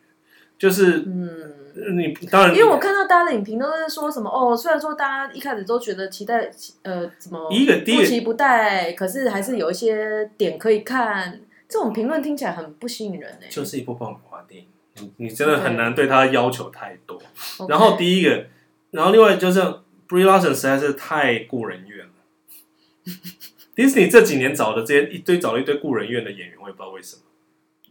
[0.58, 6.52] 就是，嗯，你当然，因为我看到大家的影评都是说什么哦，虽然说大家一开始都觉得期待，
[6.84, 11.42] 呃，怎么一个不期不待，可是还是有一些点可以看。
[11.70, 13.46] 这种评论听起来很不吸引人呢。
[13.48, 17.22] 就是一部爆米花电影，你你真的很难对他要求太多。
[17.70, 18.48] 然后第一个，
[18.90, 19.60] 然后另外就是
[20.08, 22.14] Brie Larson 实在是太顾人怨了。
[23.78, 27.22] Disney 这几年找的这些一堆找了一堆顾人怨的演员，我也不知道为什么。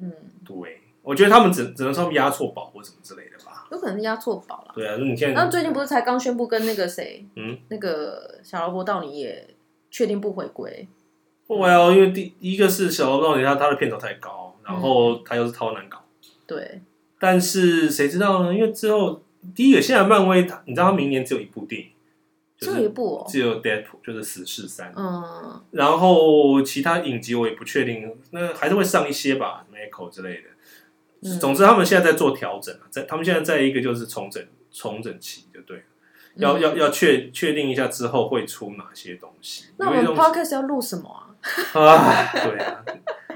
[0.01, 0.12] 嗯，
[0.44, 0.78] 对。
[1.09, 4.73] 我觉得他们只只能说压错宝或什么之类的吧，有可能是压错宝了。
[4.75, 9.49] 对啊，那你现在，那最近不是才刚宣布跟那个谁，嗯，那个小劳勃道尼也
[9.90, 10.87] 确定不回归。
[11.47, 15.99] Well，因为第一个是小劳勃道尼他他的片酬太高，然后他又是超难搞。
[15.99, 16.83] 嗯、对，
[17.18, 18.55] 但是谁知道呢？
[18.55, 19.23] 因为之后
[19.55, 21.88] 第一个现在漫威，你知道他明年只有一部电影，
[22.59, 24.92] 只有一部，哦，只有 Deadpool，就是死侍三。
[24.94, 30.51] 嗯，然后其他影集我也不确定，那还是会上一些吧，，Michael 之类的。
[31.40, 35.83] 总之，他们现在在做调整，在他们现在在一个就是重整重整期，就对了。
[36.37, 39.64] 要要要确确定一下之后会出哪些东西。
[39.76, 41.09] 那我们 Podcast 要录什么
[41.74, 41.81] 啊？
[41.81, 42.85] 啊，对啊。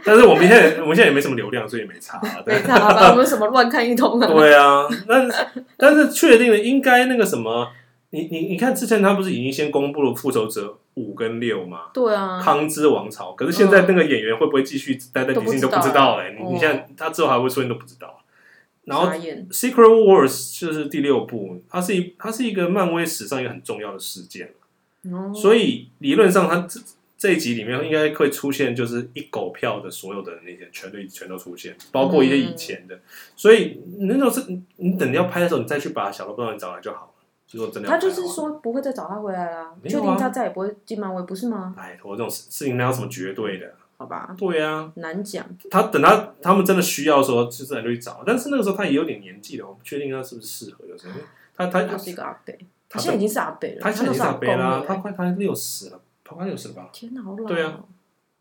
[0.05, 2.21] 但是我们现在 我们现在也没什么流量，所以 没差。
[2.47, 3.11] 没差吧？
[3.11, 4.27] 我们什么乱看一通啊？
[4.29, 4.87] 对啊。
[5.09, 5.29] 那
[5.77, 7.69] 但是确定了，应该那个什么
[8.15, 11.91] 你你你看之前他不是已经先公布了复仇者五跟六吗？
[11.95, 13.33] 对啊，康之王朝。
[13.33, 18.19] 可是现在那个演员会不会继续待在迪士尼都不知道哎、欸，你你现在他之后还会出现都不知道。
[18.85, 19.07] 然后
[19.49, 20.29] 《Secret Wars》
[20.61, 24.51] 就是第六部，它是一它是一个漫威史上一个很重要的事件，
[25.11, 26.81] 哦、所以理论上它这
[27.17, 32.97] 这一集里面应该会出现，就是一狗票的所有的那些全队全都出现，包括一些以前的。
[32.97, 33.01] 嗯、
[33.37, 34.43] 所以那种是
[34.79, 37.12] 你等要拍的时候，你再去把小罗伯特找来就好
[37.85, 41.75] 他就是说不会再找他回来啦，确、啊、定他再也不会进漫威，不是吗？
[41.79, 43.75] 哎，我这种事事情哪有什么绝对的？
[43.99, 45.47] 好吧，对啊，难讲。
[45.71, 48.25] 他等他他们真的需要的时候，就自然就去找。
[48.27, 50.85] 但是那个时候他也有点年纪了，我不确定他是不是适合。
[50.87, 51.15] 有时候
[51.55, 52.53] 他他他是一个阿伯，
[52.89, 56.89] 他现在已经是阿伯了，他现在已经是阿伯啦，他快他六十了，他快六十了吧？
[56.93, 57.45] 天哪，好老。
[57.45, 57.79] 对啊，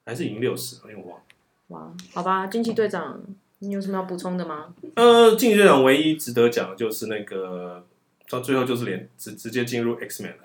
[0.06, 1.24] 还是已经六十了，因为我忘了。
[1.68, 3.22] 哇，好吧，惊奇队长，
[3.60, 4.74] 你有什么要补充的吗？
[4.96, 7.86] 呃，惊奇队长唯一值得讲的就是那个
[8.32, 10.38] 到最后就是连直直接进入 X Man 了。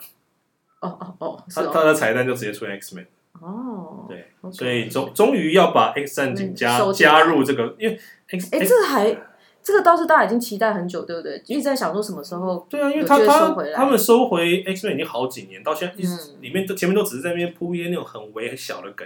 [0.81, 3.07] 哦哦哦，他他的彩蛋就直接出现 X Man。
[3.40, 9.16] 哦，对.所以终终于要把 X 战警加加入这个，因为 X 哎、欸，这个还
[9.66, 11.42] 这个倒是大家已经期待很久，对不对？
[11.48, 19.05] 一直在想说什么时候对啊，因为他他他们收回 X Men 已经好几年，到现在一直里面都前面都只是在那边铺一些那种很微很小的梗，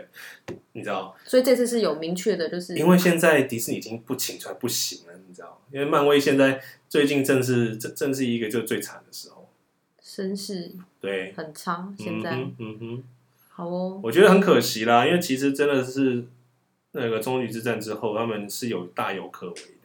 [0.72, 1.16] 你知道？
[1.24, 5.62] 所以这次是有明确的，就是因为现在迪士尼已经不请出来不行了，你知道？
[5.72, 9.48] 因为漫威现在最近正是正正是一个就最惨的时候，
[10.02, 13.04] 声势对很差，现在嗯哼。
[13.48, 16.22] 好哦，我觉得很可惜啦，因为其实真的是
[16.92, 19.79] 那个终局之战之后，他们是有大有可为的。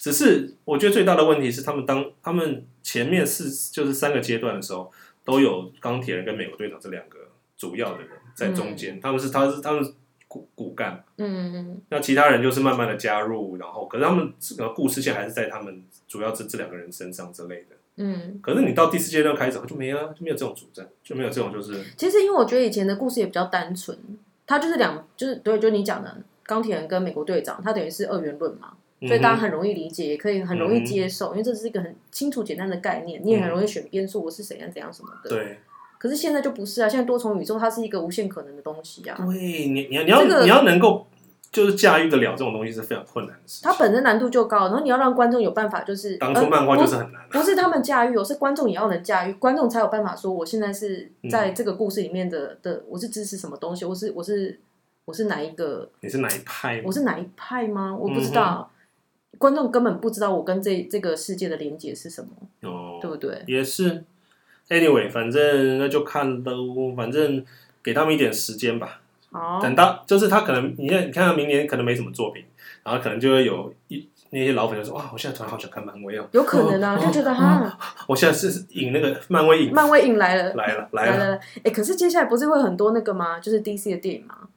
[0.00, 4.90] 只是我觉得最大的问题是，他们当他们前面四就是三个阶段的时候，
[5.24, 7.18] 都有钢铁人跟美国队长这两个
[7.56, 9.94] 主要的人在中间，嗯、他们是他是他们
[10.28, 17.76] 骨骨干，嗯嗯，那其他人就是慢慢的加入，然后可是他们这个故事线还是在他们主要这这两个人身上之类的。
[17.96, 21.82] 嗯，可是你到第四阶段开始就没了，就没有这种主战，就没有这种就是。
[21.96, 23.98] 其实因为我觉得以前的故事也比较单纯，
[24.46, 35.30] 他就是两就是对，就你讲的钢铁人跟美国队长，他等于是二元论嘛，所以大家很容易理解，也可以很容易接受，嗯、因为这是一个很清楚简单的概念，你也很容易选边说我是怎样怎样什么的。
[35.30, 35.58] 对。
[35.98, 39.16] 可是现在就不是啊，现在多重宇宙它是一个无限可能的东西啊。
[39.26, 41.06] 对，你你要你要、这个、你要能够。
[41.50, 43.70] 就是驾驭得了这种东西是非常困难的事情。
[43.70, 47.38] 它本身难度就高，然后你要让观众有办法，就是当初漫画就是很难、啊不。
[47.38, 54.60] 不是他们驾驭，我是观众也要能驾驭，观众才有办法说，我现在是在这个故事里面的、嗯、的，我是支持什么东西，我是我是
[55.06, 55.90] 我是哪一个？
[56.00, 56.82] 你是哪一派？
[56.84, 57.96] 我是哪一派吗？
[57.98, 58.77] 我不知道，嗯、
[59.36, 62.30] 观众根本不知道我跟这这个世界的连接是什么，
[62.68, 63.42] 哦，对不对？
[63.46, 64.04] 也是。
[64.68, 67.44] Anyway，反正那就看都，反正
[67.82, 69.00] 给他们一点时间吧。
[69.30, 72.44] 哦，等到就是他可能，你看，你看他明年可能没什么作品，
[72.82, 77.72] 然后可能就会有一那些老粉就说哇，我现在突然好想看漫威哦，有可能啊，哦、就觉得哈、哦，
[78.08, 83.38] 我现在是引那个漫威引，漫威引来了，来了来了，哎、欸，可是接下来不是会很多那个吗？
[83.40, 84.48] 就是 DC 的电影吗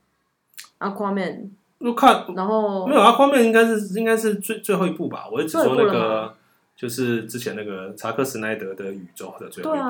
[0.79, 1.49] ？Aquaman，
[1.83, 5.25] 我看，然后没有 Aquaman 应该是应该是最最后一部吧？
[5.31, 6.33] 我只说那个
[6.75, 9.85] 就是之前那个查克·史奈德的宇宙的最后一部，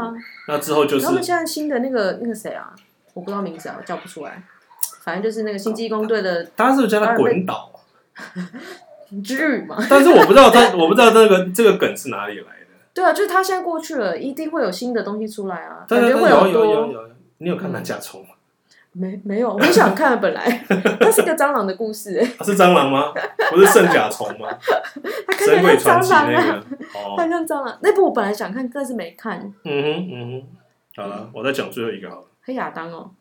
[0.48, 2.74] 那之后就是他们现在新的那个那个谁啊？
[3.14, 4.44] 我不知道名字啊，我叫不出来。
[5.04, 7.72] 反正就是那个星际工队的，他是不是叫他滚岛？
[9.24, 9.76] 剧嘛。
[9.90, 12.68] 但是我不知道他， 我不知道这个这个梗是哪里来的。
[12.94, 15.86] 对啊，就是他现在过去了，一定会有新的东西出来啊。
[15.88, 17.10] 对会有有有有。
[17.40, 18.30] 你有看《男甲虫》吗？
[18.94, 20.20] 没没有，我很想看。
[20.22, 20.66] 本来
[21.00, 23.14] 那是个蟑螂的故事，哎，是蟑螂吗？
[23.50, 24.48] 不是圣甲虫吗？
[25.28, 26.64] 他看起来像蟑螂啊，
[27.18, 27.80] 他像蟑螂。
[27.82, 29.40] 那部我本来想看，但是没看。
[29.64, 30.44] 嗯哼嗯
[30.96, 32.24] 哼，好了，我再讲最后一个好了。
[32.42, 33.12] 黑亚当哦。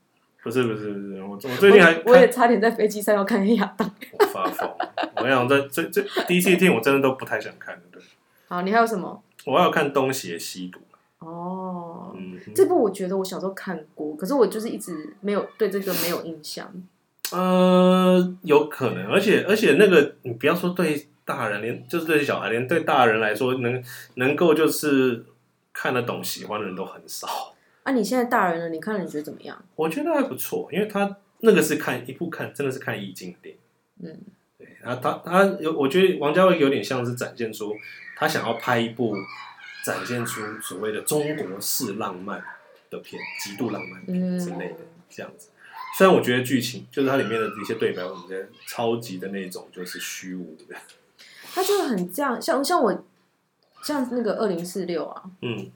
[0.42, 3.88] 不是不是不是，我我最近还我，我也差点在飞机上要看黑亚当。
[4.18, 4.66] 我发疯！
[5.16, 7.82] 我跟你讲，在这这第一次听我真的都不太想看的。
[7.92, 8.02] 对，
[8.48, 9.22] 好，你还有什么？
[9.44, 10.78] 我要看《东邪西毒》。
[11.26, 11.59] 哦，
[12.46, 16.72] 嗯，这部我觉得我小时候看过，可是我就是一直没有对这个没有印象。
[17.32, 23.82] 呃，有可能，而且而且那个你不要说对大人，连就是对小孩，连对大人来说，能
[24.14, 25.24] 能够就是
[25.72, 27.54] 看得懂、喜欢的人都很少。
[27.84, 29.56] 啊，你现在大人了，你看了你觉得怎么样？
[29.76, 33.60] 我觉得还不错，因为他那个是看一部看真的是看意境的电影。
[34.10, 34.20] 嗯，
[34.58, 37.72] 对，他他他有，我觉得王家卫有点像是展现出
[38.16, 39.14] 他想要拍一部
[39.84, 42.42] 展现出所谓的中国式浪漫
[42.90, 45.48] 的片，极度浪漫片之类的、嗯、这样子。
[45.96, 50.76] 虽然我觉得剧情就是它里面的一些对白，我觉得超级的那种就是虚无的。
[51.52, 53.04] 他就是很这样，像像我
[53.82, 55.70] 像那个二零四六啊，嗯。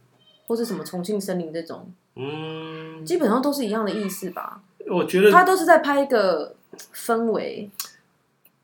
[0.46, 4.60] 或是什么重庆森林这种，嗯，基本上都是一样的意思吧。
[4.86, 6.54] 我觉得他都是在拍一个
[6.94, 7.70] 氛围。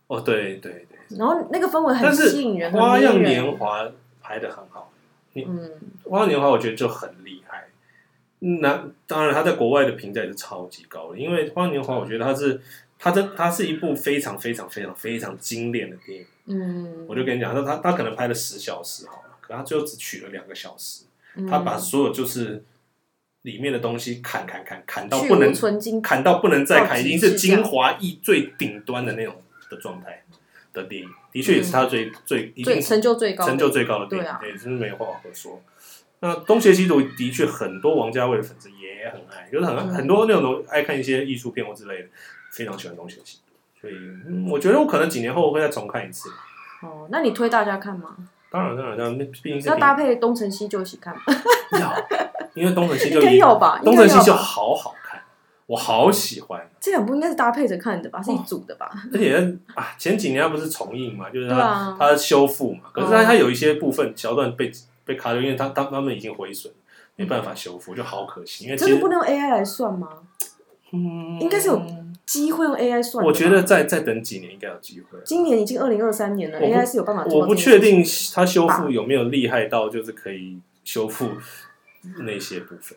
[0.06, 1.16] 哦，对对对。
[1.16, 4.92] 然后那个氛围很吸引人，花样年华拍的很好。
[5.32, 5.70] 你嗯，
[6.08, 7.68] 《花样年华》我觉得就很厉害。
[8.40, 12.60] 那当然，他在国外的评价也是超级高的，因为《花样年华》我觉得它是
[12.98, 16.26] 它这它是一部非常非常非常非常精炼的电影。
[16.46, 21.04] 嗯，我就跟你讲，他他他可能拍了十小时好了，可他最后只取了两个小时，
[21.48, 22.64] 他把所有就是
[23.42, 25.52] 里面的东西砍砍砍砍到不能
[26.02, 30.24] 砍到不能再砍，已经是精华艺最顶端的那种的状态
[30.72, 35.60] 的电影，的确也是他最、嗯、最一定成就最高成就最高的电影，对，真是没话可说。
[36.20, 42.08] 那《东邪西毒》的确很多王家卫的粉丝也很爱，就是很、嗯、很多那种爱看一些艺术片或之类的，
[42.52, 43.94] 非常喜欢《东邪西毒》，所以、
[44.28, 46.28] 嗯、我觉得我可能几年后会再重看一次。
[46.82, 48.16] 哦，那你推大家看吗？
[48.50, 51.14] 当然当然当然，毕竟是要搭配《东成西就》一起看。
[51.80, 51.94] 要，
[52.54, 53.78] 因为《东成西就》应该有吧？
[53.84, 54.99] 《东成西就》好好看，
[55.70, 56.68] 我好喜欢。
[56.80, 58.20] 这两部应该是搭配着看的吧？
[58.22, 58.90] 是一组的吧？
[59.12, 59.36] 而且
[59.74, 64.70] 啊，前几年它不是重映嘛，就是它它修复嘛，可是它它有一些部分桥段被。
[65.02, 66.72] 被卡掉，因为它当他们已经毁损，
[67.16, 68.66] 没办法修复，就好可惜。
[68.66, 70.08] 因为真的不能用 AI 来算吗？
[70.92, 71.82] 嗯，应该是有
[72.24, 73.24] 机会用 AI 算。
[73.24, 75.18] 我觉得再再等几年应该有机会。
[75.24, 77.40] 今年已经二零二三年了，AI 是有办法做。
[77.40, 81.30] 我不确定它修复有没有厉害到就是可以修复
[82.18, 82.96] 那些部分。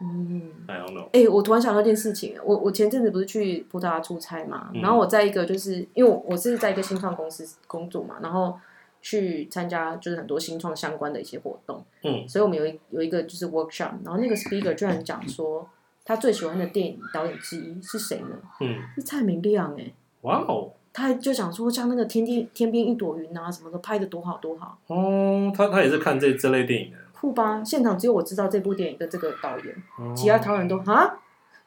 [0.00, 1.08] 嗯，I don't know。
[1.12, 8.58] 哎，我突然想到一件事情，我我前阵子不是去葡萄牙出差嘛，然后我在一个就是因为我是在一个新创公司工作嘛，然后。
[9.02, 15.66] 去参加就是很多新创相关的一些活动，嗯，所以我们有一有一个就是 workshop，然后那个 speaker 居然讲说
[16.04, 18.36] 他最喜欢的电影导演之一是谁呢？
[18.60, 19.90] 嗯，是蔡明亮哎，
[20.20, 24.76] 哇哦，他就讲说像那个天地天边一朵云啊什么的拍的多好多好。
[24.88, 27.62] 哦，他他也是看这这类电影的，酷吧？
[27.64, 31.18] 现场只有我知道这部电影的这个导演，哦、其他台湾人都啊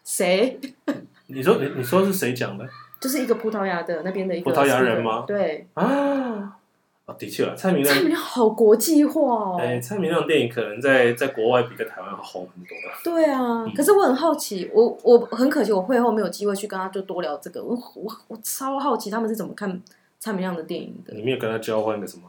[0.03, 0.59] 谁？
[1.27, 2.67] 你说你你说是谁讲的？
[2.99, 5.25] 就是一个葡萄牙的那边的一个葡萄牙人吗？
[5.27, 6.57] 对啊。
[7.05, 9.57] 哦，的确啊，蔡明亮，蔡明亮好国际化哦。
[9.59, 12.97] 哎，蔡明亮电影可能在在国外比在台湾要红很多了。
[13.03, 17.61] 对啊，嗯、可是我很好奇，我我很可惜，我会后没有机会去跟他就多聊这个。
[17.61, 19.81] 我我我超好奇他们是怎么看
[20.17, 21.13] 蔡明亮的电影的。
[21.13, 22.23] 你没有跟他交换个什么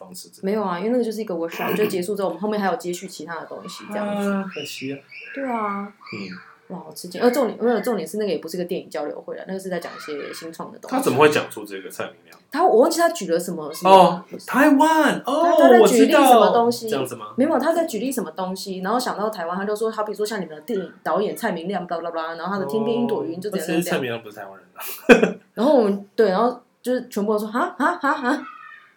[0.00, 0.28] 方式？
[0.42, 4.30] 没有啊，因为那个就是一个 workshop，就结束之后，我们后面还有接续其他的东西，这样子。
[4.32, 4.98] 啊、可惜啊。
[5.34, 5.82] 对啊。
[5.86, 6.50] 嗯。
[6.70, 7.20] 哇，好吃惊！
[7.20, 10.96] 而重点，没有重点是那个也不是个电影交流会了，那个是在讲一些新创的东西。
[10.96, 12.38] 他怎么会讲出这个蔡明亮？
[12.48, 16.88] 他我忘记他举了什么什么哦，台湾哦，他在举例什么东西？
[16.88, 17.34] 这样子吗？
[17.36, 23.82] 没有，他在举例什么东西，然后想到台湾，他就说，好比说像你们的电影导演蔡明亮，巴拉巴拉，然后他的《天边一朵云》就这样。
[23.82, 25.38] 蔡明亮不是台湾人啊。
[25.54, 28.42] 然后我们对，然后就是全部都说啊啊啊啊！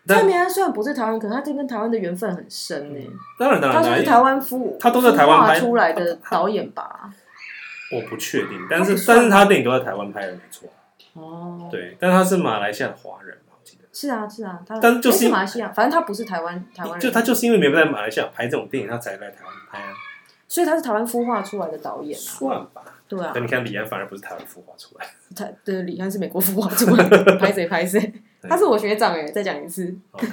[0.06, 3.00] 蔡明亮虽然不是台湾，可是他这跟台湾的缘分很深呢。
[3.40, 7.10] 当然当然，他是台湾孵，他都在台湾拍出来的导演吧。
[7.92, 10.68] 我不确定，但是但是他电影都在台湾拍的，没错。
[11.14, 13.84] 哦，对，但他是马来西亚的华人嘛，我记得。
[13.94, 19.94] 是啊，是啊，他但就是马来西亚，反正他不是台湾台湾人，就他就是因为没有在马来西亚拍这种电影，他才来台湾拍啊。
[20.48, 22.22] 所以他是台湾孵化出来的导演啊。
[22.22, 22.82] 算吧。
[23.16, 23.32] 对啊。
[23.34, 25.06] 但你看李安反而不是台湾孵化出来，
[25.36, 29.96] 他对李安是美国孵化出来的，拍谁拍谁， 他是我学长哎，再讲一次。
[30.12, 30.28] OK。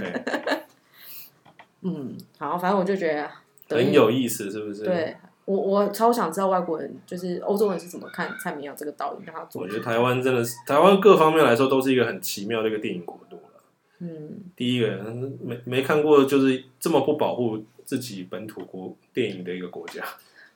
[1.83, 3.29] 嗯，好，反正我就觉得
[3.75, 4.85] 很有意思，是不是？
[4.85, 5.17] 对。
[5.47, 9.63] 我我超想知道外国人，就是欧洲人是怎么看蔡明亮这个导演，让他做。
[9.63, 13.61] 我觉得台湾真的是台湾各方面来说都是一个很奇妙的一个电影国度了。
[13.99, 14.89] 嗯，第一个
[15.43, 20.05] 没没看过就是这么不保护自己本土国电影的一个国家，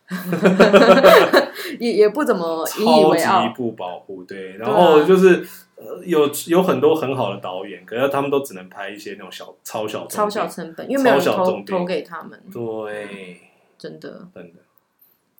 [1.80, 4.22] 也也不怎么引以为傲，超级不保护。
[4.24, 5.46] 对，然后就是
[5.76, 12.38] 呃有有很多很好的导演，可是他们都只能拍一些那种小超小超小成本，因为没有人投投给他们。
[12.52, 13.40] 对，
[13.78, 14.60] 真的真的。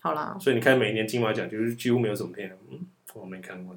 [0.01, 2.79] 好啦，所以你看每一年金马奖就是几乎没有什么片，嗯，
[3.15, 3.77] 我没看过。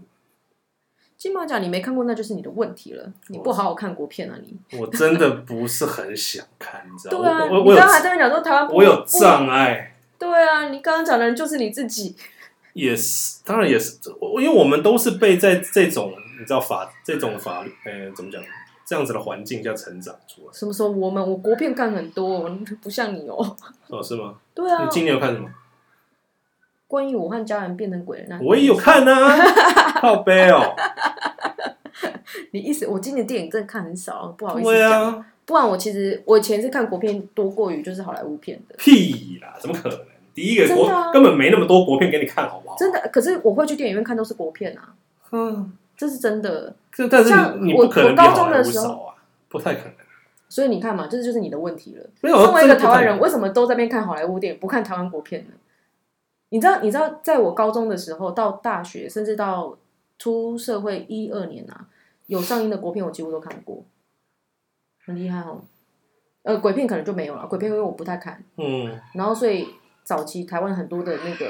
[1.18, 3.12] 金马奖你没看过，那就是你的问题了。
[3.28, 4.56] 你不好好看国片啊，你。
[4.78, 7.46] 我真的不是很想看，你知道吗？
[7.50, 9.97] 我我你刚刚还在那讲说台湾，我有障碍。
[10.20, 12.16] 对啊，你刚刚讲的人就是你自己。
[12.74, 13.98] 也是，当然也是，
[14.40, 18.42] 因为我们都是被在这种你知道法这种法律，呃、欸，怎么讲？
[18.86, 20.54] 这样子的环境下成长出来。
[20.54, 22.50] 什么时候我们我国片看很多，我
[22.82, 23.58] 不像你哦。
[23.88, 24.36] 哦，是吗？
[24.54, 24.84] 对啊。
[24.84, 25.50] 你今年有看什么？
[26.88, 29.38] 关于我和家人变成鬼的那，我也有看啊，
[30.00, 30.74] 靠北哦。
[32.52, 35.04] 你意思我今年电影真的看很少，不好意思讲。
[35.04, 38.76] 啊、不然我其实我以前是看国片多过于就是好莱坞片的。
[38.78, 39.98] 屁啦，怎么可能？
[40.36, 42.76] 第一个国、啊、根本没那么多国片给你看，好不好？
[42.78, 44.94] 真的，可是我会去电影院看都是国片啊。
[45.32, 46.76] 嗯，这是真的。
[47.10, 49.16] 但是你不可能比好莱坞少啊，
[49.48, 49.94] 不太可能。
[50.50, 52.06] 所以你看嘛，这就是你的问题了。
[52.22, 55.54] 没有，作为一个台湾人，为什么都在那边看好莱坞电影，不看台湾国片呢？
[56.50, 59.78] 你知道，你知道，在我高中的时候，到大学，甚至到
[60.20, 61.88] 出社会一二年啊，
[62.28, 63.84] 有上映的国片我几乎都看过，
[65.08, 65.60] 很厉害哦。
[66.44, 68.42] 呃，鬼片可能就没有了，鬼片因为我不太看。
[68.58, 69.68] 嗯，然后所以
[70.04, 71.46] 早期台湾很多的那个，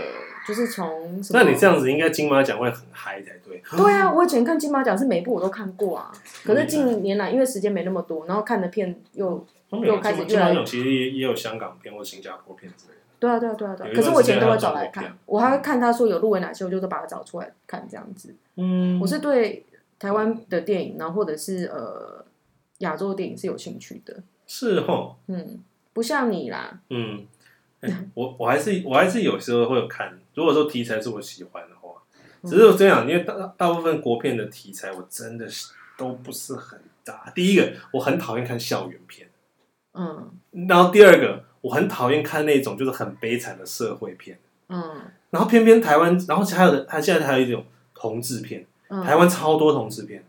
[0.47, 1.43] 就是从什么？
[1.43, 3.61] 那你这样子应该金马奖会很嗨才对。
[3.77, 6.11] 对啊，我以前看金马奖是每部我都看过啊，
[6.43, 10.63] 可是近年来因为时间没那么多，然后看的片又又开始越来越。
[10.63, 12.97] 其实也有香港片或新加坡片之类的。
[13.19, 13.91] 对啊，对啊，对啊，对啊。
[13.93, 18.33] 可是我以前都会找来看，我还会看他说有入围哪些，我就都把它找出来看这样子。
[18.55, 19.63] 嗯，我是对
[19.99, 22.23] 台湾的电影，然后或者是呃
[22.79, 24.23] 亚洲电影是有兴趣的。
[24.47, 25.59] 是哦，嗯，
[25.91, 26.79] 不像你啦。
[26.89, 27.27] 嗯，
[27.81, 32.01] 欸、我我还是我还是有时候会有看，如果说题材是我喜欢的话，
[32.43, 37.29] 只是我这样，因为大大部分国片的题材我真的是都不是很大。
[37.35, 39.27] 第一个，我很讨厌看校园片，
[39.93, 40.31] 嗯，
[40.69, 45.01] 然后第二个，我很讨厌看那种就是很悲惨的社会片，嗯，
[45.31, 50.23] 然后偏偏台湾，然后还有还现在还有一种同志片，嗯、台湾超多同志片。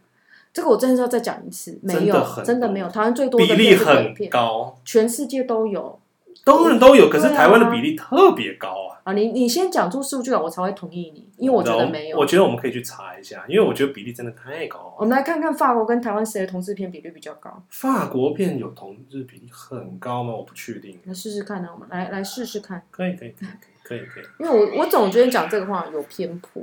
[0.53, 2.88] 这个我真的是要再讲一次，没有，真的，没有。
[2.88, 5.99] 台湾最多的比例很高，全世界都有，
[6.44, 7.09] 当然都有。
[7.09, 8.99] 可是台湾的比例特别高啊！
[9.05, 12.18] 啊，你你先讲出数据啊，我才会同意你，因为我觉得没有。
[12.18, 14.94] 我觉得我们可以去查一下，因为我觉得比例真的太高。
[14.99, 17.62] 我们来看看法国跟台湾谁的同志片比例比较高？
[17.70, 20.34] 法国片有同志比例很高吗？
[20.34, 20.99] 我不确定。
[21.05, 22.82] 来试试看呢，我们来来试试看。
[22.90, 24.24] 可以可以可以可以可以可以。
[24.39, 26.62] 因为我我总觉得讲这个话有偏颇。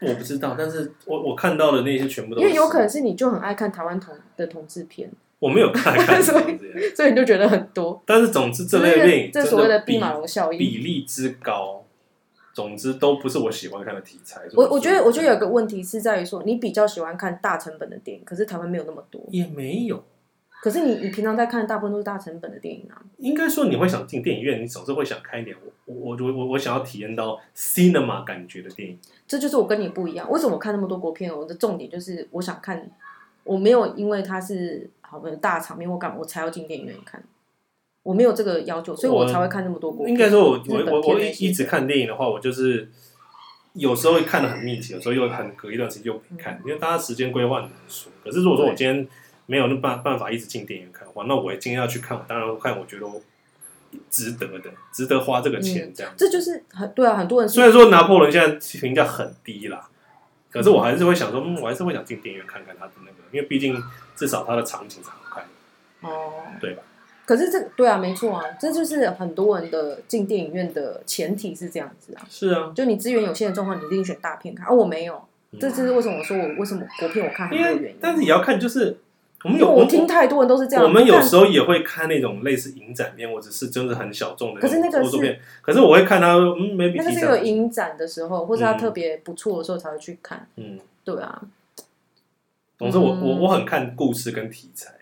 [0.00, 6.58] 我不知道，但是我我看到的那些全部都因为有可能是你就很爱看台湾同的同志片，我没有看，看 所以
[6.94, 8.02] 所以你就觉得很多。
[8.04, 11.82] 但是总之这类电影，这所谓的毕马龙效应比例之高，
[12.52, 14.42] 总之都不是我喜欢看的题材。
[14.54, 20.04] 我我觉得我觉得有个问题是在于说，你比较喜欢看大成本的电影，可是台湾没有那么多，也没有。
[20.62, 23.00] 可是你你平常在看大部分都是大成本的电影啊。
[23.18, 28.98] 应该说你会想进电影院，你总是会想看一点我我我我我想要体验到 cinema 感觉的电影。
[29.26, 30.30] 这就是我跟你不一样。
[30.30, 31.36] 为什么我看那么多国片？
[31.36, 32.90] 我的重点就是我想看，
[33.44, 37.22] 我没有因为它是好的大场面或干嘛，我才要进电影院看。
[38.02, 40.14] 我没有这个要求，所以我才会看那么多国片。
[40.14, 42.88] 应该说我我我我一直看电影的话，我就是
[43.72, 48.08] 有时候会看的很密集，有时候又很隔一段时间又不看，嗯、因为大家时间规划很熟。
[48.22, 49.08] 可是如果说我今天
[49.46, 53.20] 没有那办办法一直进电影院看的话，那我今天要去看，我当然会看，我觉得我。
[54.10, 56.14] 值得的，值得花这个钱，这样、嗯。
[56.18, 59.88] 这就是很对啊，很多人虽然说拿破仑现在评价很低啦，
[60.50, 63.80] 可是我还是会想说，嗯，我还是会想进电影院看看他的那个，因为毕竟
[64.14, 66.82] 至少他的场景是好看的，哦，对吧？
[67.24, 72.26] 可是这对啊，没错啊，这就是很多人的进电影院的前提是这样子啊。
[72.28, 75.24] 是啊，就你资源有限的状况，你一定选大片看，而、啊、我没有，
[75.58, 77.98] 这就是为什么我说我为什么国片我看很多原因。
[77.98, 78.98] 但是也要看就是。
[79.46, 80.84] 我们有，我听太多人都是这样。
[80.84, 84.60] 我们有时候也会看那种类似影展片，或者是真的很小众的。
[84.60, 90.48] 可是那个是，可是我会看他，嗯，maybe 那个是有影展的时候，或者他特别不错的时候才会去看。
[90.56, 91.42] 嗯，对啊。
[92.76, 94.92] 总之我，我我我很看故事跟题材，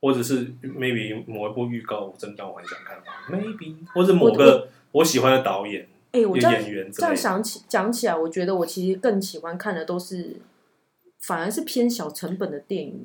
[0.00, 2.96] 或者是 maybe 某一部预告真的让我很想看
[3.36, 6.62] ，maybe 或者某个我喜欢的导演，哎，我这样
[6.92, 10.36] 这样想起讲起来，我觉得我其实更喜欢看的都是。
[11.28, 13.04] 反而是偏小成本的电影。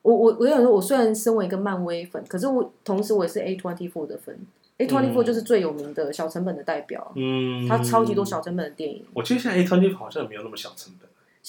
[0.00, 4.34] 我我我想说，我虽然身为一个漫威粉，可是我同时我也是 A twenty four 的粉。
[4.78, 7.12] A twenty four 就是最有名的小成本的代表。
[7.14, 9.04] 嗯，它超级多小成本的电影。
[9.12, 11.06] 我觉得现在 A twenty four 好像也没有那么小成本，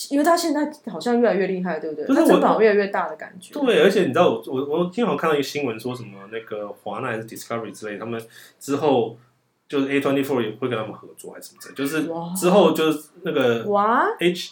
[0.09, 2.05] 因为它现在好像越来越厉害，对不对？
[2.05, 3.53] 它成本越来越大的感觉。
[3.53, 8.21] 对，而且你知道，我我我经常看到一个新闻，说什么那个华纳还是 Discovery 之类，他们
[8.59, 9.17] 之后。
[9.65, 12.03] 就是 A twenty four 也会跟他们合作还是什么的，就是
[12.39, 14.51] 之后就是那个哇 H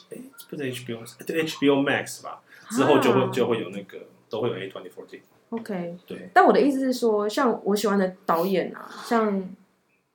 [0.51, 3.97] 不是 HBO 对 HBO Max 吧，之后就会就会有那个
[4.29, 9.49] 都会有 A twenty four 这 OK 对，但我的意思是说，像我喜欢的导演啊，像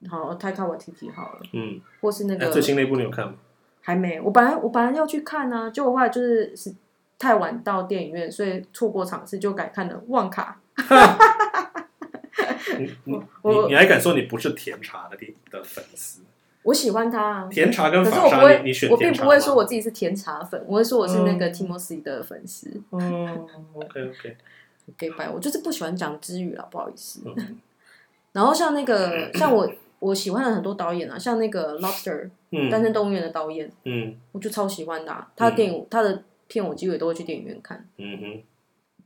[0.09, 3.33] 好 Taika Waititi 好了，嗯，或是那个最新那部你有看吗？
[3.81, 6.73] 还没，我本来我本来要去看呢，结果后来就是是
[7.19, 10.59] 太晚到电影院，所以错过场次，就改看了旺卡。
[12.79, 13.19] 你你
[13.69, 15.17] 你还敢说你不是甜茶的
[15.49, 16.21] 的粉丝？
[16.63, 22.69] 我喜欢他啊，甜茶跟法可是我不会，你选我并不会说我自己是甜茶粉，我会说我是那个 Timothy 的粉丝。
[22.91, 24.37] 嗯，OK OK，
[24.97, 27.21] 给白，我就是不喜欢讲之语了，不好意思。
[28.33, 37.87] 然后像那个像我我喜欢的很多导演啊，像那个 Lobster，嗯，单身动物园的导演，嗯，我就超喜欢的，他的电影他的片我几乎都会去电影院看。
[37.97, 38.43] 嗯哼。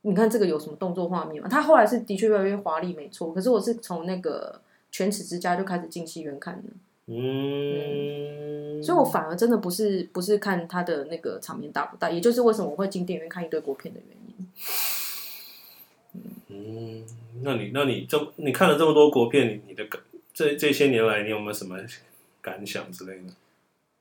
[0.04, 1.48] 你看这个有什么动作画面吗？
[1.48, 3.32] 他后来是的确越来越华丽，没错。
[3.32, 4.60] 可是我是从那个
[4.92, 6.70] 《犬齿之家》就开始进戏院看的，
[7.08, 14.48] 嗯，嗯，所以我反而真的不是不是看他的那个场面大不大，也就是为什么我会进电影院看一堆国片的原因。
[16.48, 17.06] 嗯，
[17.44, 20.02] 那你那你这你看了这么多国片，你你的感
[20.34, 21.78] 这这些年来你有没有什么
[22.42, 23.34] 感想之类的？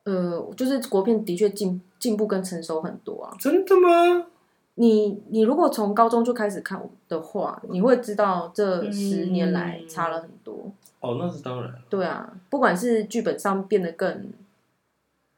[0.05, 3.36] 呃，就是国片的确进进步跟成熟很多啊。
[3.38, 4.26] 真的吗？
[4.75, 10.64] 你你如果从高中就开始看的话，你会知道这十年来差了很多。
[10.64, 11.75] 嗯、哦，那是当然。
[11.89, 14.33] 对啊，不管是剧本上变得更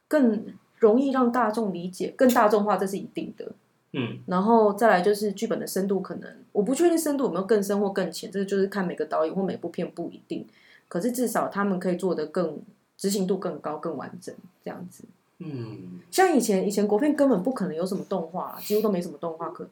[0.07, 0.45] 更
[0.79, 3.51] 容易让大众理解，更大众化，这是一定的。
[3.93, 10.47] 嗯，然后再来就是剧本的深度，可能我不确定深度有没有更深或更浅，这个就是看每个导演或每部片不一定。
[10.87, 12.59] 可是至少他们可以做得更
[12.97, 15.03] 执行度更高、更完整这样子。
[15.43, 19.67] 嗯，像以前以前国片根本不可能有什么动画，几乎都没什么动画可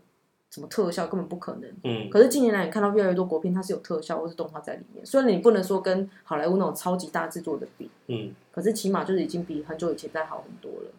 [0.49, 1.71] 什么特效，根本不可能。
[1.83, 5.05] 嗯，可是近年来你看到越来越多国片，它是有特效或是动画在里面。
[5.05, 10.91] 虽然你不能说跟好莱坞那种超级大制作的比，嗯，可是起码就是已经比很久以前再好很多了，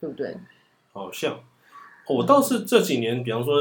[0.00, 0.36] 对不对？
[0.92, 1.38] 好像。
[2.08, 3.56] 我倒是这几年，比方说，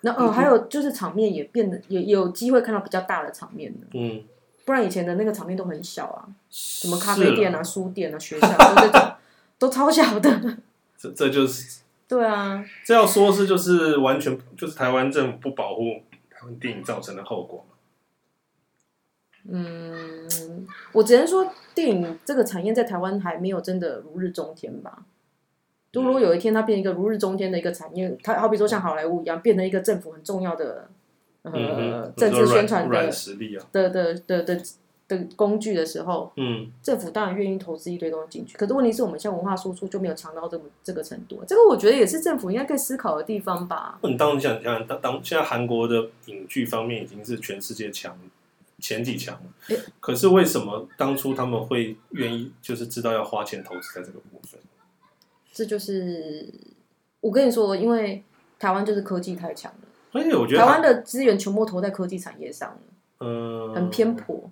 [0.00, 3.86] 那哦，还有就是场面也变得也也有机会看到比较大的场面了。
[3.92, 4.24] 嗯，
[4.64, 9.12] 不然以前的那个场面都很小啊，什么咖啡店啊、书店啊、学校都这种
[9.60, 10.58] 都超小的。
[10.98, 17.64] 这这就是 对啊，这要说是就是完全就是台湾政府不保护台湾电影造成的后果。
[19.48, 20.28] 嗯，
[20.92, 25.04] 我只能说电影这个产业在台湾还没有真的如日中天吧。
[25.92, 30.88] 就如果有一天它变成一个如日中天的一个产业，它好比说像好莱坞一样，变成一个政府很重要的
[31.42, 34.60] 呃、嗯、政治宣传的实力啊的的的的
[35.10, 38.56] 的工具的时候，嗯，政府当然愿意投资一堆东西进去。
[38.56, 43.98] 可是问题是我们像文化输出就没有强到这么这个程度，这个我觉得也是政府应该可以思考的地方吧。
[44.02, 48.16] 你当你想想当当现在韩国的影剧方面已经是全世界强
[48.78, 54.60] 前几强了，欸，可是为什么当初他们会愿意就是知道要花钱投资在这个部分？
[55.52, 56.46] 这就是
[57.20, 58.22] 我跟你说，因为
[58.58, 62.78] 台湾就是科技太强了，所以我觉得台湾的资源全部投在科技产业上了，
[63.18, 64.48] 嗯，很偏颇。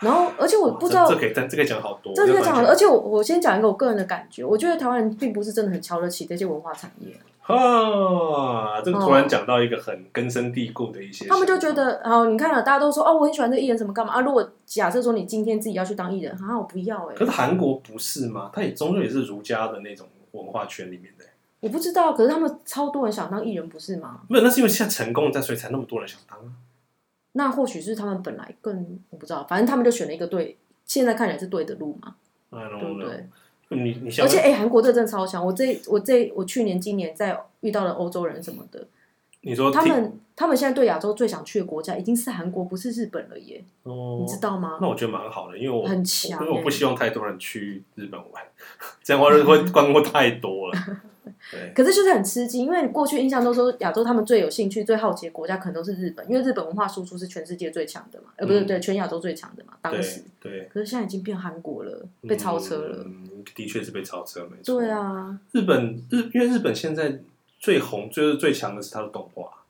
[0.00, 2.70] 然后，而且我不知道，这可以，这可以讲好多，这可以讲好多。
[2.70, 7.16] 而且我我先讲一个我个人的感觉，我觉得台湾人并不是真的很瞧得起这些文化产业。
[7.42, 14.20] 啊，这个突然讲到一个很根深蒂固的一些，他们就觉得，哦，你看了，大家都说，哦，我很喜欢这艺人，怎么干嘛啊？
[14.20, 17.14] 如果假设说你今天自己要去当艺人，啊，我不要哎。
[17.14, 18.50] 可是韩国不是吗？
[18.52, 21.24] 他也终究也是儒家的那种文化圈里面的。
[21.60, 24.20] 我不知道，可是他们超多人想当艺人，不是吗？
[24.28, 26.38] 没有，那是因为现在成功在，所以才那么多人想当。
[27.38, 32.16] 那或许是他们本来更，我不知道，反正他们就选了一个对，现在看起来是对的路嘛，
[32.50, 33.28] 对不对？
[33.68, 35.46] 你你而且哎，韩国这真的超强！
[35.46, 38.88] 我这我这我去年今年在遇到了欧洲人什么的，
[39.42, 43.64] 你说他们他们现在对亚洲最想去的国家已经是韩国，不是日本了耶！
[43.84, 44.78] 哦，你知道吗？
[44.80, 48.42] 那我觉得蛮好的，因为我很强，因为我不希望太多人去日本玩，
[49.04, 50.78] 这样话会观光太多了。
[51.50, 60.52] 对，可是就是很吃惊，因为你过去印象都说亚洲他们最有兴趣、最好奇的国家可能都是日本，因为日本文化输出是全世界最强的嘛，呃，不是对，全亚洲最强的嘛，当时对。
[60.52, 60.68] 对。
[60.72, 63.04] 可是现在已经变韩国了，被超车了。
[63.04, 64.80] 嗯，的确是被超车，没错。
[64.80, 67.20] 对啊，日本日，因为日本现在
[67.58, 69.64] 最红、就是最强的是它的动画。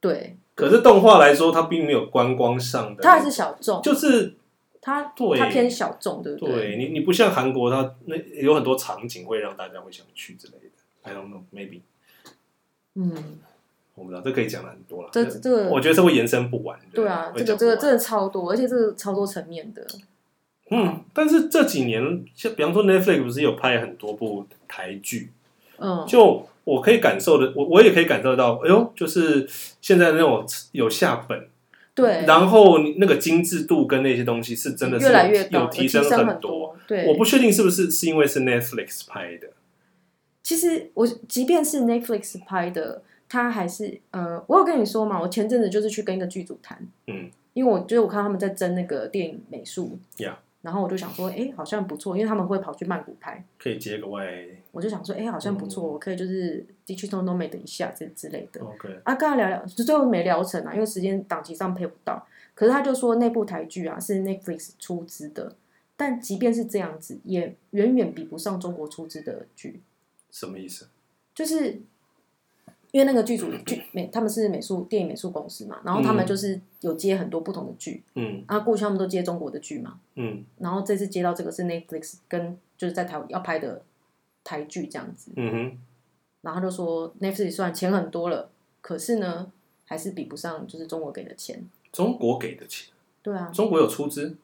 [0.00, 0.36] 对。
[0.54, 4.34] 可是动画来说，它并没有观光上的，它还是小众，就是
[4.82, 6.54] 它对它偏小众，对不对？
[6.54, 10.69] 对你，你不像韩国，它那有很多场景会让大家会想去之类的。
[11.10, 11.80] I don't know, maybe。
[12.94, 13.12] 嗯，
[13.94, 15.08] 我不知道，这可以讲的很多了。
[15.12, 16.78] 这这个，我觉得这会延伸不完。
[16.92, 19.84] 对啊，这个这个真的超多，而且这个超多层面的。
[20.70, 25.30] 嗯，但是这几年，像比方说 Netflix 不是有拍很多部台剧？
[25.78, 29.48] 嗯，就我可以感受的，我我也可以感受到，哎呦，就是
[29.80, 31.48] 现在那种有下本，
[31.94, 36.76] 对，然后那个精致度跟那些东西是真的是越来越有提升很多。
[36.86, 39.48] 对，我不确定是不是是因为是 Netflix 拍的。
[40.50, 46.76] 其实我即便是 Netflix 拍的，他还是呃，我有跟你说嘛，我前阵子就是去跟一个剧组谈，
[47.06, 50.34] 嗯，因为我就是我看他们在争那个电影美术，Yeah.
[50.62, 54.26] 然后我就想说，哎，好像不错，因为他们会跑去曼谷拍，可以接个外，
[54.72, 62.26] 我就想说，哎，好像不错，嗯、我可以就是 digital nomad 一下这之类的，OK，啊，跟他聊聊，就最后没聊成啊，因为时间档期上配不到，
[62.56, 65.54] 可是他就说那部台剧啊是 Netflix 出资的，
[65.96, 69.80] 但即便是这样子，也远远比不上中国出资的剧。
[70.30, 70.88] 什么意思？
[71.34, 71.80] 就是
[72.90, 83.82] 因为那个剧组剧美，他们是美术电影美术公司嘛，然后他们就是有接很多不同的剧，嗯，啊，过去他们都接中国的剧嘛，嗯，然后这次接到这个是 Netflix 跟就是在台湾要拍的
[84.42, 85.78] 台剧这样子，嗯哼，
[86.42, 88.50] 然后他就说 Netflix 虽然钱很多了，
[88.80, 89.50] 可是呢
[89.86, 92.88] 还是比不上就是中国给的钱，中国给的钱，
[93.22, 94.36] 对啊，中国有出资。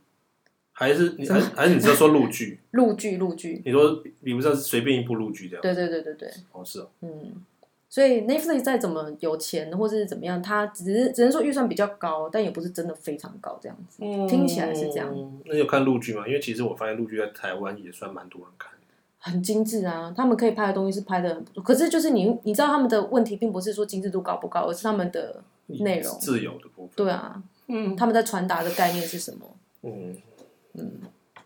[0.78, 2.60] 还是你还是还是你只说陆剧？
[2.72, 5.62] 陆剧陆剧，你说你不上随便一部陆剧这样？
[5.62, 6.30] 对对对对对。
[6.52, 6.88] 哦，是哦。
[7.00, 7.42] 嗯，
[7.88, 14.00] 所以 Netflix 再怎么有钱或是怎么样，它只是只能说预算比较高，但也不是真的非常高这样子。
[14.02, 15.10] 嗯，听起来是这样。
[15.46, 16.26] 那有看陆剧吗？
[16.26, 18.70] 因为其实我发现陆剧在台湾也算蛮多人看。
[19.18, 21.62] 很精致啊，他们可以拍的东西是拍的很不错。
[21.62, 25.42] 可是就是你你知道他们的问题，并不是说精致度高不高，而是他们的
[25.80, 26.90] 内容自由的部分。
[26.94, 29.56] 对啊，嗯，他们在传达的概念是什么？
[29.82, 30.14] 嗯
[30.78, 31.00] 嗯。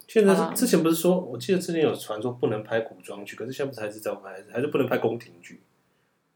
[0.06, 5.62] 现在是之前不是说，我记得之前有传说不能拍古装剧，可是现在不是还是在拍，还是不能拍宫廷剧，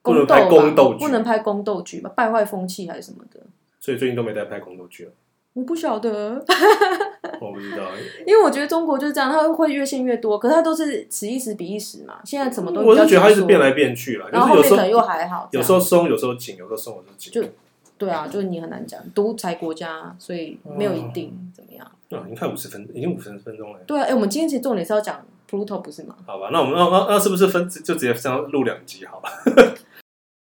[0.00, 2.12] 不能拍宫斗剧，不能拍宫斗剧吧？
[2.14, 3.40] 败坏风气还是什么的？
[3.80, 5.12] 所以最近都没在拍宫斗剧了。
[5.54, 6.44] 我不晓得，
[7.40, 7.88] 我不知道，
[8.26, 12.20] 因为我觉得中国就是这样，它会越陷越多，可是它都是此一时彼一时嘛。
[12.24, 17.32] 现在什么都我是觉得它一直变来变去了，然后后面可能又还好，有时候松，有时候紧，有时候松，有时候紧。
[17.32, 17.42] 就
[17.96, 21.90] 对啊，就是你很难讲，独裁国家，所以没有一定怎么样。
[22.08, 23.78] 对啊，已经快五十分，已经五十分钟了。
[23.86, 26.16] 对啊，哎，我们今天其实重点是要讲 Pluto，不是吗？
[26.26, 29.30] 好吧，那我们那那那是不是分就直接这样录两集好了？